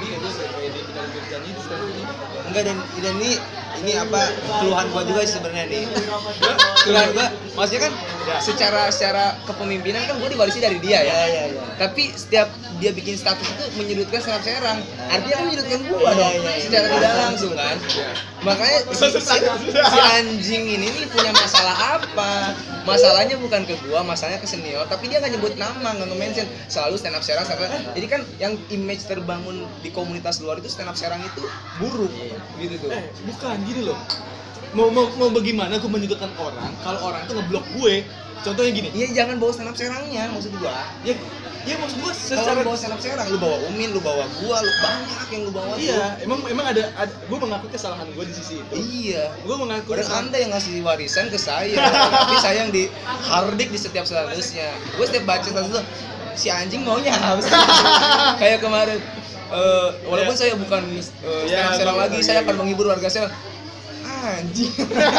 [0.00, 2.02] ini gue kayak di bidang berjanji di stand ini.
[2.48, 3.32] Enggak dan dan ini
[3.84, 4.22] ini apa
[4.60, 5.84] keluhan gua juga sebenarnya nih.
[6.88, 7.92] Keluhan gua maksudnya kan
[8.40, 11.12] secara secara kepemimpinan kan gua diwarisi dari dia ya.
[11.12, 11.44] Ya ya
[11.76, 12.48] tapi setiap
[12.80, 14.78] dia bikin status itu menyudutkan serang serang
[15.12, 16.62] artinya kan menyudutkan gua Iya, dong iya, iya.
[16.64, 17.76] secara tidak langsung kan.
[18.40, 19.36] Makanya si, si,
[19.68, 22.32] si anjing ini nih punya masalah apa?
[22.88, 26.46] Masalahnya bukan ke gua masalahnya ke senior tapi dia nggak nyebut nama nggak nge-mention.
[26.70, 27.82] Selalu stand up serang serang.
[27.98, 31.42] jadi kan yang image terbangun di komunitas luar itu stand up serang itu
[31.82, 32.12] buruk
[32.62, 32.90] gitu tuh.
[32.94, 33.98] Eh bukan gini loh.
[34.70, 38.06] Mau mau mau bagaimana gue menyudutkan orang kalau orang itu ngeblok gue?
[38.46, 38.88] Contohnya gini.
[38.94, 40.70] Iya jangan bawa stand up serangnya maksud gua.
[41.02, 41.18] ya
[41.62, 44.24] ya maksud gua Kalau secara lu bawa stand up Serang, lu bawa Umin, lu bawa
[44.38, 45.70] gua, lu banyak yang lu bawa.
[45.70, 45.78] tuh.
[45.78, 49.28] iya emang emang ada, ada gue mengakui kesalahan gue di sisi itu Iya.
[49.36, 51.76] gue mengakui kesalahan anda yang ngasih warisan ke saya,
[52.08, 52.88] tapi saya yang di
[53.22, 54.68] hardik di setiap statusnya.
[54.94, 55.84] Gue setiap baca status tuh,
[56.34, 57.52] si anjing maunya sih?
[58.40, 58.98] Kayak kemarin,
[59.50, 60.40] eh, walaupun Iya.
[60.40, 60.82] saya bukan
[61.20, 62.44] uh, Iya, up Serang gua- lagi, iya, saya iya.
[62.44, 63.34] akan menghibur warga Serang.
[64.20, 64.72] Anjing,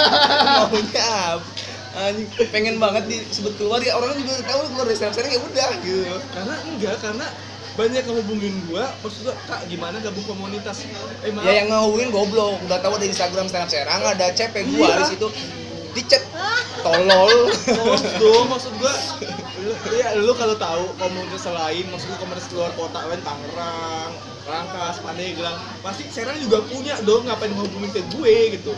[0.57, 1.45] maunya apa?
[1.91, 5.69] Anjing, pengen banget disebut keluar ya orang juga tahu keluar dari stand Serang ya udah
[5.83, 6.15] gitu.
[6.31, 7.27] karena enggak karena
[7.71, 10.87] banyak yang hubungin gua maksud gua kak gimana gabung komunitas
[11.21, 14.55] eh maaf Ya yang ngehubungin goblok, udah tahu ada Instagram stand up Serang, ada CP
[14.71, 14.95] gua Iya.
[14.99, 15.27] di situ.
[15.91, 16.23] Dicet
[16.85, 17.51] tolol.
[17.51, 18.93] Maksud dong, maksud gua
[19.91, 25.55] ya lu kalau tahu komunitas lain, maksud gua komunitas luar kota lain Tangerang, Rangkas, Pandeglang,
[25.79, 28.71] pasti Serang juga punya dong ngapain ngehubungin ke gue gitu.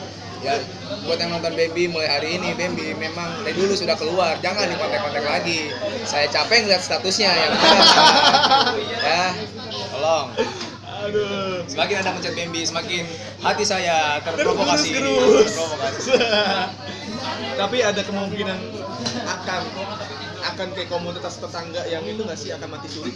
[0.44, 0.60] Ya,
[1.08, 4.76] buat yang nonton Baby mulai hari ini, Baby memang dari dulu sudah keluar, jangan di
[4.76, 5.72] kontak-kontak lagi.
[6.04, 7.72] Saya capek ngeliat statusnya yang ada.
[9.08, 9.26] ya,
[9.96, 10.28] tolong.
[11.08, 11.64] Aduh.
[11.64, 13.08] Semakin anda mencet Baby, semakin
[13.40, 15.00] hati saya terprovokasi.
[15.00, 16.12] Terprovokasi.
[17.64, 18.60] Tapi ada kemungkinan
[19.24, 19.62] akan
[20.44, 23.16] akan kayak komunitas tetangga yang itu nggak sih akan mati suri?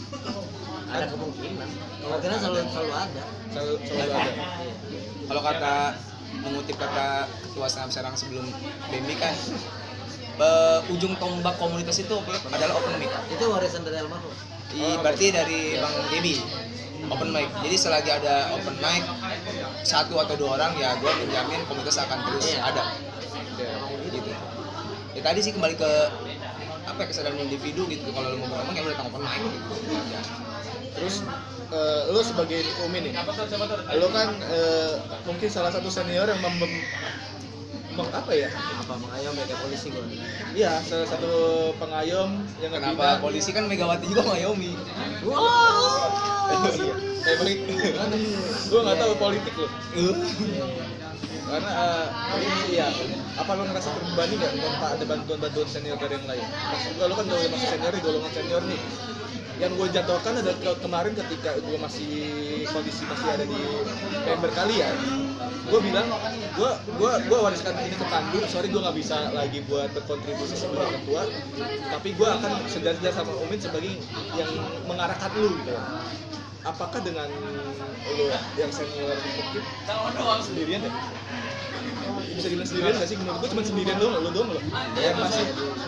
[0.88, 1.68] ada kemungkinan
[2.00, 4.34] kemungkinan selalu selalu ada Selalu, selalu ada.
[5.28, 5.76] Kalau kata
[6.48, 7.08] mengutip kata
[7.44, 8.48] ketua Senam Serang sebelum
[8.88, 9.36] Baby kan,
[10.38, 12.16] eh, ujung tombak komunitas itu
[12.48, 13.12] adalah open mic.
[13.28, 14.32] itu warisan dari almarhum
[14.68, 16.36] I, berarti dari Bang Debi
[17.08, 17.48] open mic.
[17.62, 19.04] Jadi selagi ada open mic
[19.82, 22.62] satu atau dua orang ya gue menjamin komunitas akan terus Iya.
[22.66, 22.84] ada
[23.58, 23.74] Ya.
[24.12, 24.32] gitu.
[25.16, 25.92] Ya tadi sih kembali ke
[26.86, 28.12] apa ya, kesadaran individu gitu.
[28.12, 29.74] Kalau lu mau ngomong ya udah datang open mic gitu.
[30.94, 31.16] Terus
[31.70, 33.14] eh, lu sebagai Umi nih,
[33.94, 36.86] lu kan eh, mungkin salah satu senior yang mem, mem-
[38.08, 38.46] apa ya?
[38.78, 40.06] apa mengayom ya kayak polisi gue
[40.54, 41.34] Iya, salah satu
[41.76, 44.78] pengayom yang Kenapa ngebina- polisi kan Megawati juga Mayomi?
[46.78, 46.94] Iya.
[47.28, 47.60] Eh, baik.
[48.70, 49.68] Gue nggak tahu politik lo.
[51.48, 52.06] Karena eh,
[52.38, 52.88] ini iya,
[53.34, 56.46] apa lo ngerasa terbebani nggak tanpa ada bantuan-bantuan senior dari yang lain?
[56.46, 58.80] Maksud gue lo kan udah masuk senior nih, golongan senior nih.
[59.58, 62.14] Yang gue jatuhkan ada ke- kemarin ketika gue masih
[62.70, 63.58] kondisi masih ada di
[64.22, 64.96] member kalian,
[65.66, 66.06] gue bilang
[66.54, 71.02] gue gue gue wariskan ini ke Pandu, sorry gue nggak bisa lagi buat berkontribusi sebagai
[71.02, 71.26] ketua,
[71.90, 73.98] tapi gue akan sejajar sama Umin sebagai
[74.38, 74.52] yang
[74.86, 75.74] mengarahkan lu gitu.
[76.62, 77.26] Apakah dengan
[78.14, 78.26] lu
[78.62, 80.92] yang senior mungkin sendirian ya
[82.38, 83.18] bisa dibilang sendirian nggak sih?
[83.18, 84.62] Menurut gue cuma sendirian doang lu doang lo
[85.02, 85.46] yang masih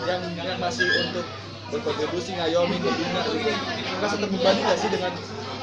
[0.10, 1.26] yang yang masih untuk
[1.70, 3.52] berkontribusi ngayomin ngebina gitu
[4.00, 5.14] merasa terbebani nggak sih dengan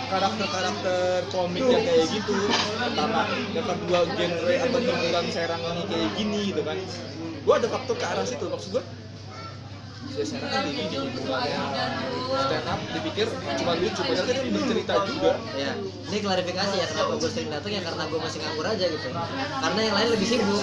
[0.07, 2.35] karakter-karakter komik yang kayak gitu?
[2.79, 6.79] Pertama yang kedua genre atau hiburan serang ini kayak gini gitu kan.
[7.43, 8.85] Gue ada faktor ke arah situ maksud gue
[10.15, 10.73] ya serang kan di
[12.37, 15.73] stand up dipikir cuma lucu padahal kan dia bercerita juga ya
[16.07, 19.09] ini klarifikasi ya kenapa gue sering datang ya karena gue masih nganggur aja gitu
[19.57, 20.63] karena yang lain lebih sibuk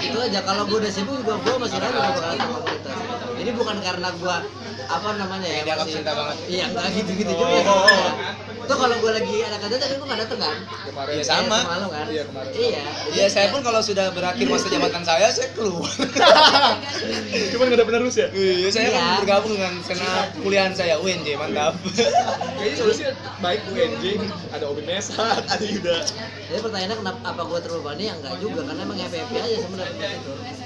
[0.00, 2.96] itu aja kalau gue udah sibuk juga gue masih ragu gue bakal datang komunitas
[3.34, 4.36] jadi bukan karena gue
[4.84, 6.36] apa namanya ya dianggap cinta banget.
[6.44, 7.40] iya enggak gitu gitu Oh.
[7.40, 8.32] juga sebenarnya.
[8.64, 11.40] itu kalau gue lagi ada kerjaan tapi gue nggak datang kan kemarin Iya, sama.
[11.56, 12.52] Iya, semalam kan Iya, kemarin.
[12.52, 12.82] iya
[13.14, 15.88] Ya saya pun kalau sudah berakhir masa jabatan saya, saya keluar.
[17.52, 19.00] cuman nggak ada penerus ya Iya, saya Iya.
[19.00, 21.74] kan bergabung dengan senat kuliahan saya UNJ, mantap.
[22.58, 23.12] kayaknya solusinya
[23.44, 24.04] baik UNJ
[24.56, 25.20] ada Obi Mesak
[25.52, 25.96] ada Yuda
[26.48, 30.08] jadi pertanyaannya kenapa apa gue terbebani ya enggak juga karena emang happy happy aja sebenarnya
[30.16, 30.63] gitu jadi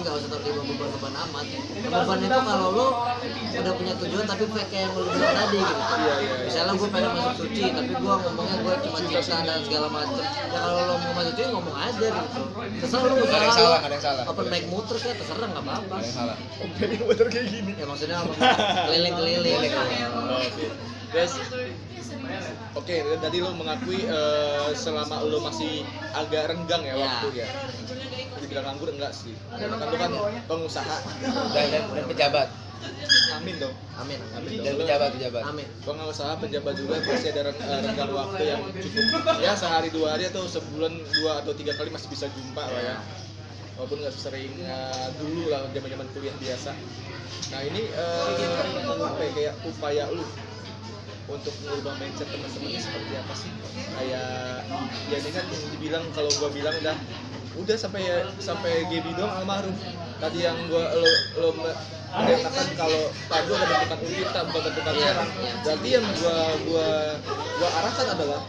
[0.00, 1.44] nggak usah terlalu beban-beban amat
[1.82, 2.88] beban itu kalau lo
[3.50, 6.34] udah punya tujuan tapi kayak yang lo bilang tadi gitu Iya, iya, iya.
[6.44, 10.28] misalnya gue pengen masuk suci tapi gue ngomongnya gue cuma cinta dan segala macem ya
[10.54, 12.40] kalau lo mau masuk suci ngomong aja gitu
[12.80, 14.24] terserah lo Nggak ada yang usaha salah, nggak ada yang salah.
[14.26, 16.36] open mic muter kayak terserah nggak apa-apa Ada yang salah.
[16.60, 18.32] Oke, ini motor kayak gini ya maksudnya apa
[18.86, 19.78] keliling-keliling gitu.
[20.30, 20.66] Oke,
[21.10, 21.32] guys.
[22.72, 25.82] Oke, tadi lo mengakui eh, selama lo masih
[26.12, 27.02] agak renggang ya Ya.
[27.02, 27.48] waktu ya.
[28.50, 29.30] Dibilang nganggur enggak sih.
[29.46, 30.10] Karena kan lo kan
[30.50, 30.96] pengusaha.
[31.54, 32.48] Dan, dan, dan pejabat.
[33.36, 33.76] Amin dong.
[34.00, 35.42] amin Amin Dan pejabat, pejabat.
[35.52, 39.22] amin Pengusaha penjabat juga pasti ada eh, renggang waktu yang cukup.
[39.38, 42.96] Ya sehari dua hari atau sebulan dua atau tiga kali masih bisa jumpa lah ya.
[43.78, 46.72] Walaupun nggak sering eh, dulu lah zaman-zaman kuliah biasa.
[47.54, 50.26] Nah ini eh, apa ya kayak upaya lu
[51.30, 53.50] untuk mengubah mindset teman-temannya seperti apa sih?
[53.94, 54.66] Kayak
[55.06, 55.44] ya ini kan
[55.76, 56.96] dibilang kalau gua bilang udah
[57.58, 58.02] udah sampai
[58.38, 59.74] sampai Gaby doang almarhum.
[60.20, 61.10] Tadi yang gua lo
[61.40, 61.78] lo me-
[62.10, 65.12] menyatakan kalau Padu ada bentukan Unita bukan bentukan iya.
[65.62, 66.36] Berarti yang gua
[66.66, 66.88] gua
[67.58, 68.40] gua arahkan adalah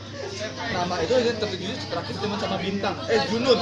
[0.73, 3.59] nama itu aja tertuju terakhir cuma sama bintang eh Junun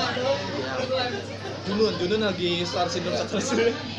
[1.69, 3.47] Junun Junun lagi star syndrome terus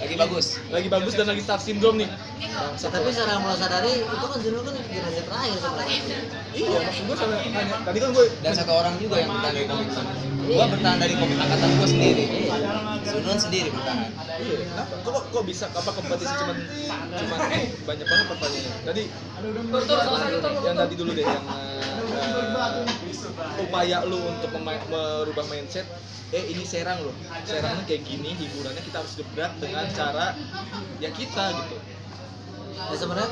[0.02, 0.46] lagi bagus.
[0.74, 2.08] Lagi bagus dan lagi star syndrome nih.
[2.50, 2.90] Bangsat.
[2.90, 6.18] tapi secara mulai sadari itu kan Juno kan generasi terakhir sebenarnya.
[6.50, 7.76] Iya maksud gue sama tanya.
[7.86, 11.38] Tadi kan gue dan satu orang juga yang bertahan dari komitmen gua bertahan dari komit
[11.38, 12.24] angkatan gua sendiri.
[13.06, 14.10] Sunun sendiri bertahan.
[14.40, 14.82] Iya?
[15.06, 15.66] Kok, kok bisa?
[15.70, 16.56] Apa kompetisi cuman
[17.14, 18.72] cuman eh, banyak banget pertanyaannya.
[18.82, 19.02] Tadi
[20.66, 21.78] yang tadi dulu deh yang eh,
[22.18, 23.09] eh,
[23.60, 25.86] upaya lu untuk merubah mindset
[26.30, 27.14] eh ini serang loh.
[27.42, 30.38] Serangnya kayak gini hiburannya kita harus gebrak dengan cara
[31.02, 31.76] ya kita gitu.
[32.90, 33.30] Ya sebenarnya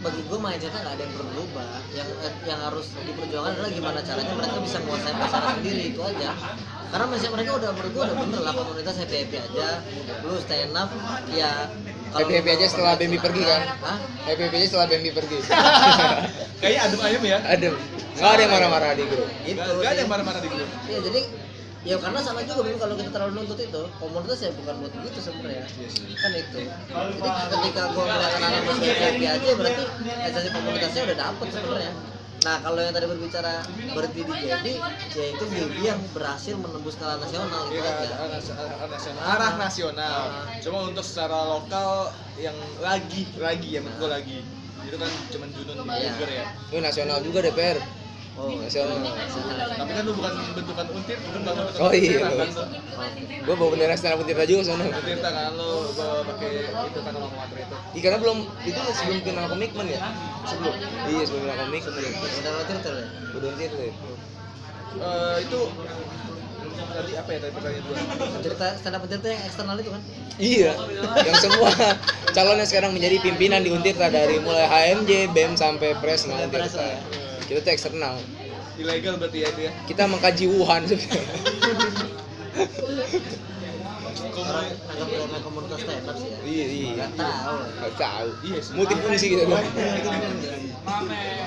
[0.00, 1.72] bagi gue mindsetnya nggak ada yang berubah.
[1.94, 2.08] Yang
[2.48, 6.30] yang harus diperjuangkan adalah gimana caranya mereka bisa menguasai pasar sendiri itu aja.
[6.90, 9.68] Karena mindset mereka udah gue udah bener lah komunitas happy happy aja.
[10.26, 10.90] Lu stand up
[11.30, 11.70] ya
[12.14, 13.60] happy happy aja setelah Bambi pergi kan?
[13.80, 13.98] Hah?
[14.26, 15.38] happy happy aja setelah Bambi pergi.
[16.60, 17.38] Kayaknya adem ayam ya.
[17.46, 17.74] Aduh
[18.20, 19.28] nggak ada yang marah-marah di grup.
[19.48, 20.68] Gitu Gak, gak ada yang marah-marah di grup.
[20.90, 21.20] Iya jadi
[21.80, 25.18] ya karena sama juga Bim kalau kita terlalu nuntut itu komunitas ya bukan buat gitu
[25.24, 25.64] sebenarnya.
[26.20, 26.58] Kan itu.
[26.68, 29.84] Jadi ketika gua ngeliat anak-anak happy aja berarti
[30.28, 31.92] esensi komunitasnya udah dapet sebenarnya
[32.40, 33.60] nah kalau yang tadi berbicara
[33.92, 34.72] berhenti di jadi
[35.12, 39.20] ya itu Gaby yang berhasil menembus skala nasional itu aja arah, arah nasional.
[39.20, 40.20] Arah nasional.
[40.64, 42.08] Cuma untuk secara lokal
[42.40, 44.40] yang lagi lagi ya menurut gua lagi.
[44.80, 46.10] Itu kan cuman Junun di Iya.
[46.16, 46.44] Bogor ya.
[46.72, 47.78] lu nasional juga DPR
[48.38, 48.96] oh nasional
[49.80, 52.18] Tapi kan lu bukan bentukan untir, bukan bangun bentukan Oh, iya.
[52.20, 52.50] Untirta kan
[53.40, 55.50] gua bawa bendera stand up Tirta juga sono Untirta kan?
[55.56, 57.76] Lu bawa pakai itu kan orang motor itu.
[57.96, 60.00] Iya, karena belum itu sebelum kenal komitmen ya?
[60.46, 60.74] Sebelum.
[61.10, 61.92] Iya sebelum kenal komitmen.
[61.96, 63.06] Ya udah ngatur tuh ya?
[63.34, 63.94] Udah Tirta ya?
[64.90, 65.60] Eh, itu
[66.90, 67.96] tadi apa ya tadi pertanyaan gua?
[68.42, 70.02] cerita stand up cerita yang eksternal itu kan?
[70.40, 70.72] Iya,
[71.22, 71.70] yang semua
[72.32, 76.66] calonnya sekarang menjadi pimpinan di Untirta dari mulai HMJ, BEM sampai Presma Sampai Untirta.
[76.66, 77.00] Presma, ya.
[77.50, 78.14] Kita tuh eksternal.
[78.78, 79.72] Ilegal berarti ya itu ya.
[79.90, 81.26] Kita mengkaji Wuhan sebenarnya.
[84.40, 85.78] orang komunitas
[86.22, 87.06] sih ya Iya, iya.
[87.18, 88.28] tahu tahu.
[88.46, 88.60] Iya.
[88.78, 89.44] Multifungsi gitu.
[89.50, 89.66] Bang.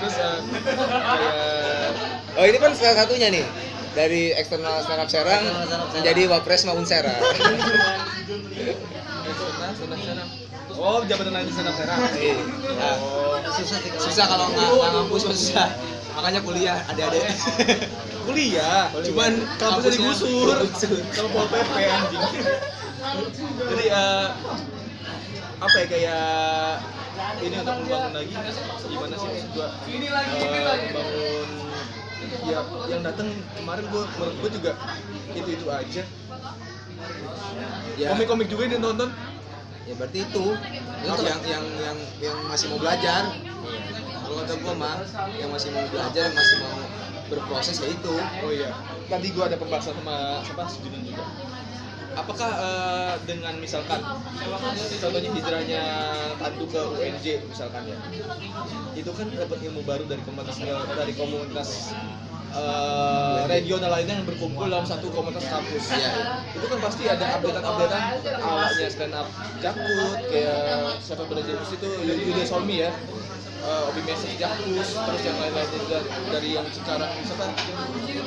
[0.04, 0.39] Terus kayak
[2.34, 3.46] Oh, ini kan salah satunya nih.
[3.94, 5.44] Dari eksternal stand up Serang
[5.94, 7.16] menjadi Wapres Maun Serang.
[10.74, 12.02] Oh, jabatan lain di senam serang.
[12.18, 12.36] Iya.
[13.00, 15.70] Oh, susah susah kalau nggak nggak ngampus susah.
[16.13, 17.23] Makanya kuliah adik-adik.
[18.28, 18.89] kuliah.
[19.08, 20.99] Cuman kampusnya digusur digusur.
[21.13, 22.23] sama pol pp anjing.
[23.54, 24.28] Jadi eh,
[25.63, 26.23] apa ya kayak
[27.39, 28.36] ini untuk membangun lagi
[28.84, 31.49] gimana sih maksud gua eh, bangun
[32.43, 32.60] ya
[32.91, 34.71] yang datang kemarin gua menurut gua juga
[35.32, 36.04] itu itu aja
[37.93, 39.13] Ya, komik-komik juga yang nonton
[39.86, 40.45] ya berarti itu.
[41.04, 43.30] Itu yang yang yang yang masih mau belajar.
[44.34, 44.96] Kata gua mah
[45.38, 46.76] yang masih mau belajar, yang masih mau
[47.30, 48.13] berproses ya itu.
[48.17, 48.69] oh iya.
[49.08, 50.63] Tadi gua ada pembahasan sama siapa?
[50.69, 51.26] Sujudin juga.
[52.13, 53.98] Apakah eh, dengan misalkan
[55.02, 55.84] contohnya hijrahnya
[56.38, 57.98] Tandu ke UNJ misalkan ya.
[58.93, 60.62] Itu kan dapat ilmu baru dari komunitas
[60.93, 61.98] dari komunitas
[62.54, 65.84] eh, regional lainnya yang berkumpul dalam satu komunitas kampus.
[65.89, 66.12] Iya.
[66.54, 68.04] itu kan pasti ada updatean-updatean
[68.46, 71.89] awalnya stand up jakut kayak siapa belajar itu
[72.30, 72.93] Yuda Solmi ya
[73.63, 75.99] uh, Obi Message Jakus terus yang lain-lainnya juga
[76.32, 77.49] dari yang sekarang misalkan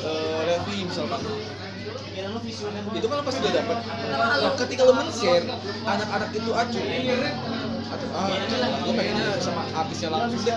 [0.03, 1.21] uh, Levi misalkan.
[2.97, 3.79] Itu kan pasti dia dapat.
[3.85, 5.45] Nah, ketika lo men-share
[5.85, 6.85] anak-anak itu acuh.
[7.87, 8.27] Atau ah
[8.83, 10.57] gue pengennya sama artisnya langsung deh.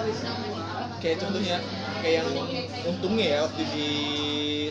[1.04, 1.58] Kayak contohnya
[2.00, 2.30] kayak yang
[2.88, 3.89] untungnya ya waktu di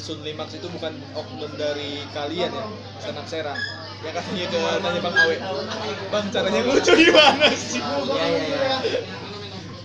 [0.01, 3.61] Sun Limax itu bukan oknum dari kalian ya up serang.
[4.01, 5.37] Yang katanya ke nanya bang Awe
[6.09, 7.83] bang caranya lucu gimana sih?
[7.83, 9.28] Iya iya iya.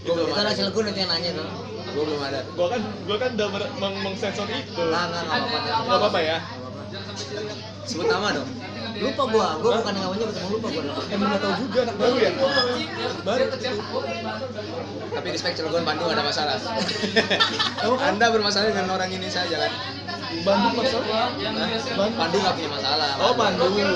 [0.03, 0.51] Gua belum Itu ada.
[0.51, 1.47] Cilegon itu yang nanya tuh.
[1.93, 2.39] Gua belum ada.
[2.53, 3.47] gua kan gua kan udah
[3.79, 5.83] meng mengsensor itu Nggak nggak nggak apa-apa.
[5.83, 6.37] nggak apa-apa ya
[7.83, 8.49] Sebut nama dong.
[8.93, 10.83] Lupa gua, gua bukan yang ngomongnya betul lupa gua.
[11.09, 12.31] emang nggak tahu juga anak baru ya
[13.25, 13.43] baru
[15.13, 16.57] Tapi respect Cilegon Bandung ada masalah.
[18.09, 19.71] Anda bermasalah dengan orang ini saja kan?
[20.41, 21.67] Bandung masalah Nah,
[22.11, 23.09] Bandung nggak punya masalah.
[23.19, 23.87] oh Bandung punya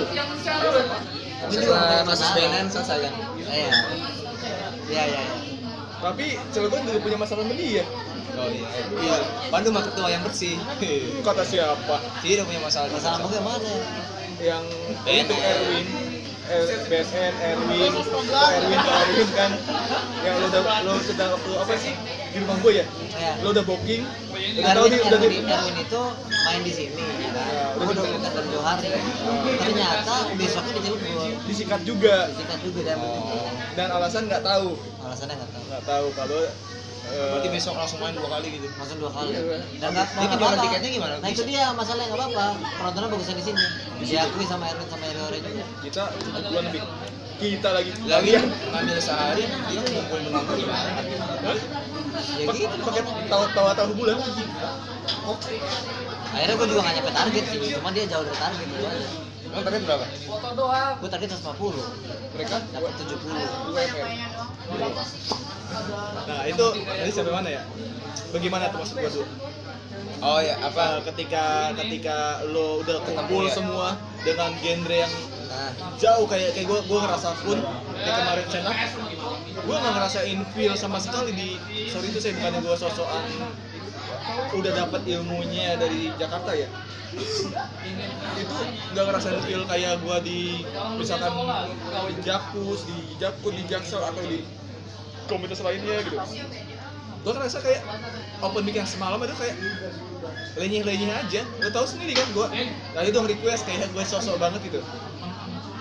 [1.48, 1.64] kasus
[2.06, 2.34] masalah.
[2.36, 3.14] BNN selesai kan?
[3.40, 3.70] Iya.
[4.88, 5.22] Iya iya.
[5.98, 7.86] Tapi Cilegon juga punya masalah sama dia
[8.38, 8.70] Oh iya.
[9.02, 9.18] Iya.
[9.50, 10.62] Bandung mah ketua yang bersih.
[11.26, 12.86] kata siapa Tidak punya masalah.
[12.94, 13.74] Masalah mau mana?
[14.38, 14.62] yang
[15.02, 15.26] BNN.
[15.26, 15.88] itu Erwin
[16.46, 19.52] eh, BSN Erwin Erwin Erwin kan
[20.22, 21.94] yang lo udah lo sudah waktu apa sih
[22.28, 22.86] di rumah gue ya
[23.18, 23.32] Iya.
[23.42, 26.02] lo udah booking udah tahu Erwin, nih udah di Erwin, Erwin itu
[26.40, 27.48] main di sini, ya kan?
[27.50, 28.90] Ya, udah udah bukan dari Johari.
[29.58, 31.32] Ternyata besoknya di Cilegon.
[31.44, 32.96] disikat juga Disikat juga dia.
[33.74, 35.64] dan alasan nggak tahu Alasannya nggak tahu.
[35.68, 36.42] nggak tahu kalau
[37.08, 40.28] Eh, berarti besok langsung main dua kali gitu langsung dua kali Iya, dan nggak nggak
[40.28, 40.64] penjualan apa-apa.
[40.68, 41.14] tiketnya gimana?
[41.18, 43.64] nah itu dia masalahnya nggak apa-apa penontonnya bagusnya di sini
[44.04, 46.04] diakui sama Erwin sama Eriore juga kita
[46.44, 46.82] bulan lebih
[47.38, 48.30] kita lagi lagi
[48.74, 52.66] ngambil sehari dia ngumpulin penonton gimana ya gitu.
[52.82, 54.18] pakai tawa tawa tahu bulan.
[56.34, 59.08] Akhirnya gue juga nggak nyampe target sih cuma dia jauh dari target gitu aja.
[59.48, 60.06] Emang target berapa?
[60.98, 62.56] Gue target 150 mereka?
[62.74, 63.16] Dapat 70
[63.70, 64.32] UMR
[66.28, 67.62] nah itu tadi sampai mana ya?
[68.32, 69.28] Bagaimana tuh maksud gua tuh?
[70.20, 71.00] Oh ya apa?
[71.00, 73.54] Apa ketika ketika lo udah kumpul ya.
[73.54, 73.88] semua
[74.26, 75.14] dengan genre yang
[75.98, 77.58] jauh kayak kayak gue gue ngerasa pun
[77.98, 78.78] kayak kemarin up
[79.58, 81.50] gue nggak ngerasain feel sama sekali di
[81.90, 83.24] sorry itu saya bukannya gue sosokan
[84.54, 86.68] udah dapat ilmunya dari Jakarta ya?
[88.38, 88.56] Itu
[88.94, 90.42] nggak ngerasain feel kayak gue di
[91.00, 91.32] misalkan
[92.12, 94.44] di Jakus di Jakut di Jaksel atau di
[95.26, 96.18] komunitas lainnya gitu.
[97.26, 97.82] Gue ngerasa kayak
[98.40, 99.56] open mic yang semalam itu kayak
[100.56, 101.42] lenyeh-lenyeh aja.
[101.60, 102.48] Lo tau sendiri kan gue
[102.94, 104.80] tadi dong request kayak gue sosok banget gitu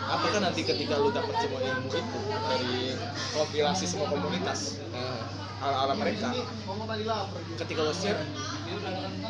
[0.07, 2.95] apakah nanti ketika lu dapat semua ilmu itu dari
[3.35, 5.27] kompilasi semua komunitas nah,
[5.67, 6.31] ala-ala mereka
[7.59, 8.21] ketika lo share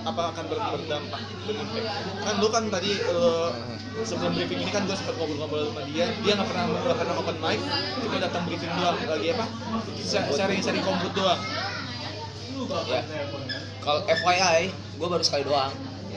[0.06, 1.86] apa akan ber- berdampak berimpact
[2.22, 3.48] kan lu kan tadi eh,
[4.04, 7.36] sebelum briefing ini kan gue sempat ngobrol-ngobrol sama dia dia nggak pernah nggak pernah open
[7.40, 7.60] mic
[8.04, 9.46] cuma datang briefing doang lagi apa?
[10.06, 11.40] Sharing-sharing komput doang.
[12.86, 13.00] Ya.
[13.82, 15.72] Kalau FYI gue baru sekali doang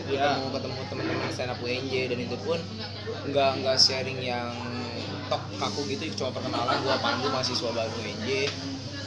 [0.10, 0.42] Iya.
[0.42, 2.60] ketemu ketemu teman-teman stand up UNJ dan itu pun
[3.30, 4.50] nggak nggak sharing yang
[5.30, 8.50] tok kaku gitu cuma perkenalan gue pandu mahasiswa baru UNJ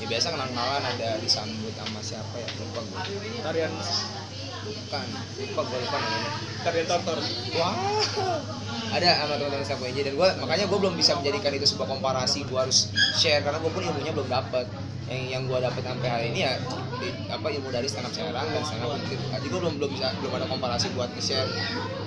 [0.03, 3.01] ya biasa kenal-kenalan ada disambut sama siapa ya lupa gue
[3.43, 3.71] tarian.
[4.63, 5.07] Bukan
[5.43, 6.31] lupa gue lupa namanya.
[6.63, 7.19] Tarian tortor.
[7.59, 7.75] Wah.
[8.95, 12.47] Ada sama teman-teman up UNJ dan gue makanya gue belum bisa menjadikan itu sebuah komparasi
[12.47, 14.67] gue harus share karena gue pun ilmunya belum dapat
[15.13, 16.53] yang yang gue dapet sampai hari ini ya
[16.99, 18.97] i- apa ilmu dari stand up Serang dan stand up.
[18.99, 21.47] Jadi gue belum belum bisa belum ada komparasi buat share.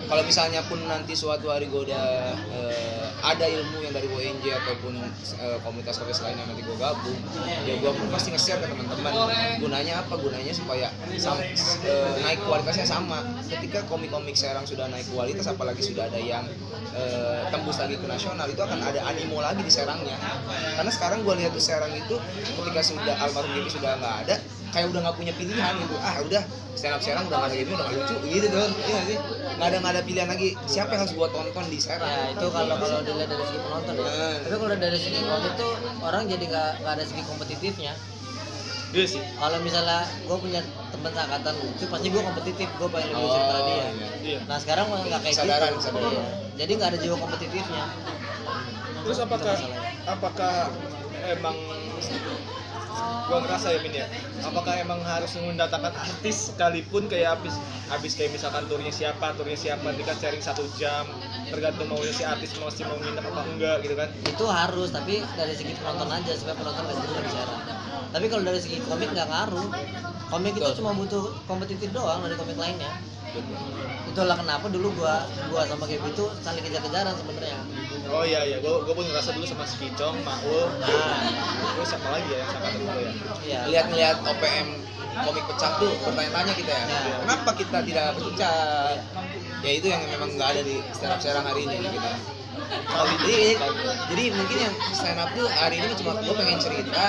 [0.05, 2.05] Kalau misalnya pun nanti suatu hari gue udah
[2.51, 7.17] eh, ada ilmu yang dari WNJ ataupun eh, komunitas-komunitas lain yang nanti gue gabung,
[7.63, 9.11] ya gue pun pasti nge-share ke teman-teman.
[9.57, 10.13] Gunanya apa?
[10.15, 11.41] Gunanya supaya sam-
[11.81, 13.25] eh, naik kualitasnya sama.
[13.45, 16.45] Ketika komik-komik Serang sudah naik kualitas, apalagi sudah ada yang
[16.93, 20.21] eh, tembus lagi ke nasional, itu akan ada animo lagi di Serangnya.
[20.77, 22.13] Karena sekarang gue lihat tuh Serang itu
[22.55, 24.35] ketika sudah almarhum Gibi sudah nggak ada,
[24.69, 25.95] kayak udah nggak punya pilihan gitu.
[25.99, 28.67] Ah udah stand up Serang udah nggak ada udah nggak lucu gitu tuh.
[28.67, 29.17] Iya nggak sih?
[29.55, 30.49] Nggak ada nggak ada pilihan lagi.
[30.65, 32.03] Siapa yang harus gue tonton di Serang?
[32.05, 34.35] ya itu kalau kalau dilihat dari segi penonton ya Nah.
[34.41, 37.93] tapi kalau dari segi konten tuh orang jadi nggak nggak ada segi kompetitifnya
[38.91, 43.21] iya sih kalau misalnya gue punya teman seangkatan lucu pasti gue kompetitif gue pengen lebih
[43.21, 43.87] lucu Oh, daripada dia iya.
[44.23, 46.11] iya nah sekarang malah nggak kayak Kesadaran, gitu kesadaran.
[46.11, 46.25] Iya.
[46.55, 47.85] jadi nggak ada jiwa kompetitifnya
[49.05, 49.55] Terus apakah
[50.05, 50.55] apakah
[51.27, 51.55] emang
[53.25, 54.07] gua ngerasa ya Min ya
[54.45, 57.55] apakah emang harus mendatangkan artis sekalipun kayak habis
[57.89, 61.05] habis kayak misalkan turnya siapa turnya siapa nanti kan sharing satu jam
[61.49, 65.53] tergantung maunya si artis masih mau nginep apa enggak gitu kan itu harus tapi dari
[65.53, 67.55] segi penonton aja supaya penonton nggak jenuh bicara
[68.15, 69.69] tapi kalau dari segi komik nggak ngaruh
[70.29, 70.77] komik itu Betul.
[70.81, 72.91] cuma butuh kompetitif doang dari komik lainnya.
[74.11, 77.59] Itulah kenapa dulu gua gua sama Gaby itu saling kejar-kejaran sebenarnya
[78.07, 81.19] oh iya iya gua, gua pun ngerasa dulu sama si Kicong Maul nah
[81.75, 83.11] terus siapa lagi ya yang angkatan gua ya
[83.43, 84.67] iya Lihat-lihat OPM
[85.15, 86.85] komik pecah tuh bertanya-tanya kita ya.
[86.91, 87.15] Ya.
[87.23, 88.99] Kenapa kita tidak pecah?
[89.63, 91.87] Ya itu yang memang nggak ada di stand up Serang hari ini
[92.55, 93.15] gitu.
[93.27, 93.39] jadi,
[94.09, 97.03] jadi mungkin yang stand up tuh hari ini cuma gue pengen cerita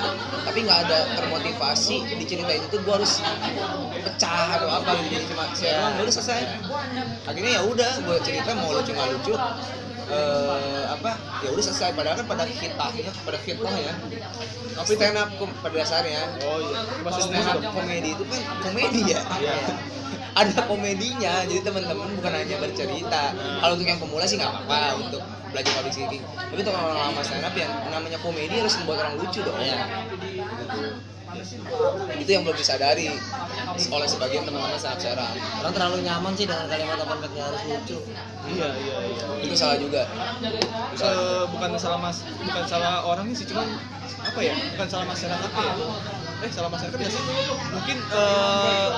[0.44, 3.22] tapi nggak ada termotivasi di cerita itu tuh gue harus
[4.02, 5.16] pecah atau apa gitu.
[5.16, 6.40] Jadi cuma share doang, udah selesai.
[7.28, 9.34] Akhirnya ya udah gue cerita mau lucu nggak lucu
[10.10, 11.10] eh, apa
[11.44, 11.90] ya udah selesai.
[11.94, 13.94] Padahal kan pada kitahnya pada fitnahnya
[14.76, 15.32] tapi stand up
[15.64, 16.78] pada dasarnya oh iya.
[17.00, 19.20] Masih stand up komedi itu kan komedi ya.
[19.40, 19.56] Iya.
[20.40, 23.32] ada komedinya jadi teman-teman bukan hanya bercerita.
[23.32, 25.22] Kalau untuk yang pemula sih nggak apa-apa untuk
[25.56, 26.22] belajar public speaking.
[26.36, 29.56] Tapi untuk orang lama stand up yang namanya komedi harus membuat orang lucu dong.
[29.56, 29.76] Iya.
[32.16, 33.12] itu yang belum disadari
[33.92, 35.32] oleh sebagian teman-teman up sekarang.
[35.60, 37.98] Orang terlalu nyaman sih dengan kalimat mic yang harus lucu.
[38.52, 39.24] Iya iya iya.
[39.44, 40.04] Itu salah juga.
[40.96, 43.68] Se- bukan salah mas bukan salah orangnya sih cuman
[44.22, 44.54] apa ya?
[44.76, 45.74] Bukan salah masyarakatnya ya
[46.36, 47.22] eh salah masyarakat ya sih
[47.70, 48.88] mungkin eh,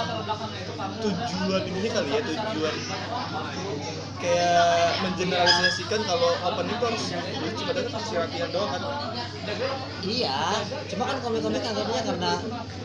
[0.99, 2.75] tujuan ini kali ya tujuan
[4.19, 4.67] kayak
[5.01, 7.05] mengeneralisasikan kalau open itu harus
[7.39, 8.83] lucu padahal kan harus latihan doang kan
[10.03, 10.59] iya
[10.91, 12.33] cuma kan komik-komik anggapnya karena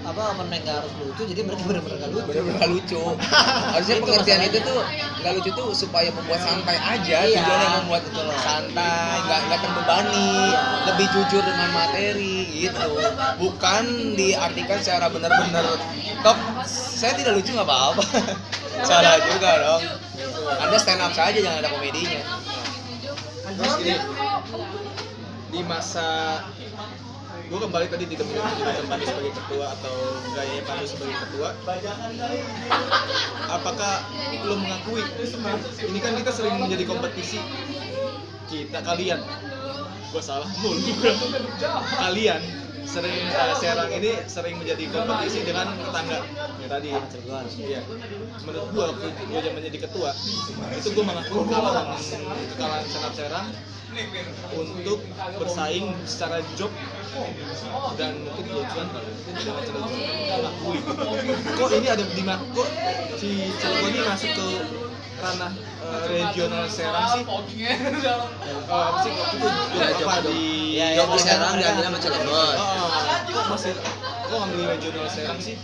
[0.04, 3.02] apa open mic nggak harus lucu jadi mereka benar-benar nggak lucu bener-bener nggak lucu
[3.74, 4.54] harusnya Itu pengertian masalahnya.
[4.54, 4.80] itu tuh
[5.18, 8.38] nggak lucu tuh supaya membuat santai aja Iya, tujuannya membuat betul loh.
[8.38, 10.62] santai nggak nggak terbebani Iya.
[10.86, 12.90] lebih jujur dengan materi gitu
[13.36, 13.84] bukan
[14.14, 15.66] di artikan secara benar-benar
[16.20, 16.38] top
[16.68, 18.04] saya tidak lucu nggak apa-apa.
[18.90, 19.84] Salah juga dong.
[20.60, 22.22] Anda stand up saja jangan ada komedinya.
[23.54, 23.96] Terus gini,
[25.54, 26.42] di masa
[27.44, 29.94] gue kembali tadi menunjukkan Pandu sebagai ketua atau
[30.34, 31.50] gaya Pandu sebagai ketua.
[33.52, 33.94] Apakah
[34.48, 35.06] lo mengakui
[35.86, 37.38] ini kan kita sering menjadi kompetisi?
[38.50, 39.22] Kita kalian.
[40.10, 40.82] Gue salah mulu.
[41.98, 46.20] Kalian sering eh, Serang ini sering menjadi kompetisi dengan tetangga
[46.60, 47.46] ya tadi Cilegon.
[47.58, 47.82] Iya.
[48.44, 50.12] Menurut gua waktu gua menjadi ketua,
[50.76, 51.88] itu gua mengakui kekalahan
[52.56, 53.48] kekalahan Senap Serang
[54.58, 55.00] untuk
[55.38, 56.72] bersaing secara job
[57.96, 58.88] dan mungkin kelucuan.
[59.34, 60.78] Mengakui.
[61.56, 62.68] Kok ini ada di kok
[63.18, 63.30] si
[63.62, 64.48] Cilegon ini masuk ke
[65.24, 67.24] ranah eh, regional Serang sih?
[67.24, 67.78] Eh,
[68.68, 70.36] apa sih waktu itu apa di
[70.76, 73.72] Iya, iya, di sekarang Serang diambil sama Cilegon Ah, kok masih
[74.28, 75.56] kok ngambil regional Serang sih?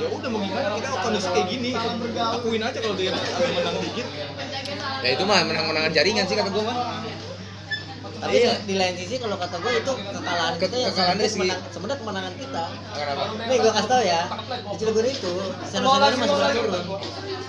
[0.00, 1.70] Ya udah mau gimana kita kondisi kayak gini.
[2.18, 4.06] Akuin aja kalau dia menang dikit.
[5.02, 7.02] ya itu mah menang-menangan jaringan sih kata gue mah
[8.22, 8.54] Tapi Iya.
[8.62, 11.98] di lain sisi kalau kata gue itu kekalahan Ke- kita yang kekalahan sebenarnya kemenang- sebenarnya
[11.98, 12.64] kemenangan kita.
[13.42, 14.20] Nih gue kasih tau ya,
[14.62, 15.32] di Cilegon itu
[15.64, 16.82] senior seniornya masih belum turun.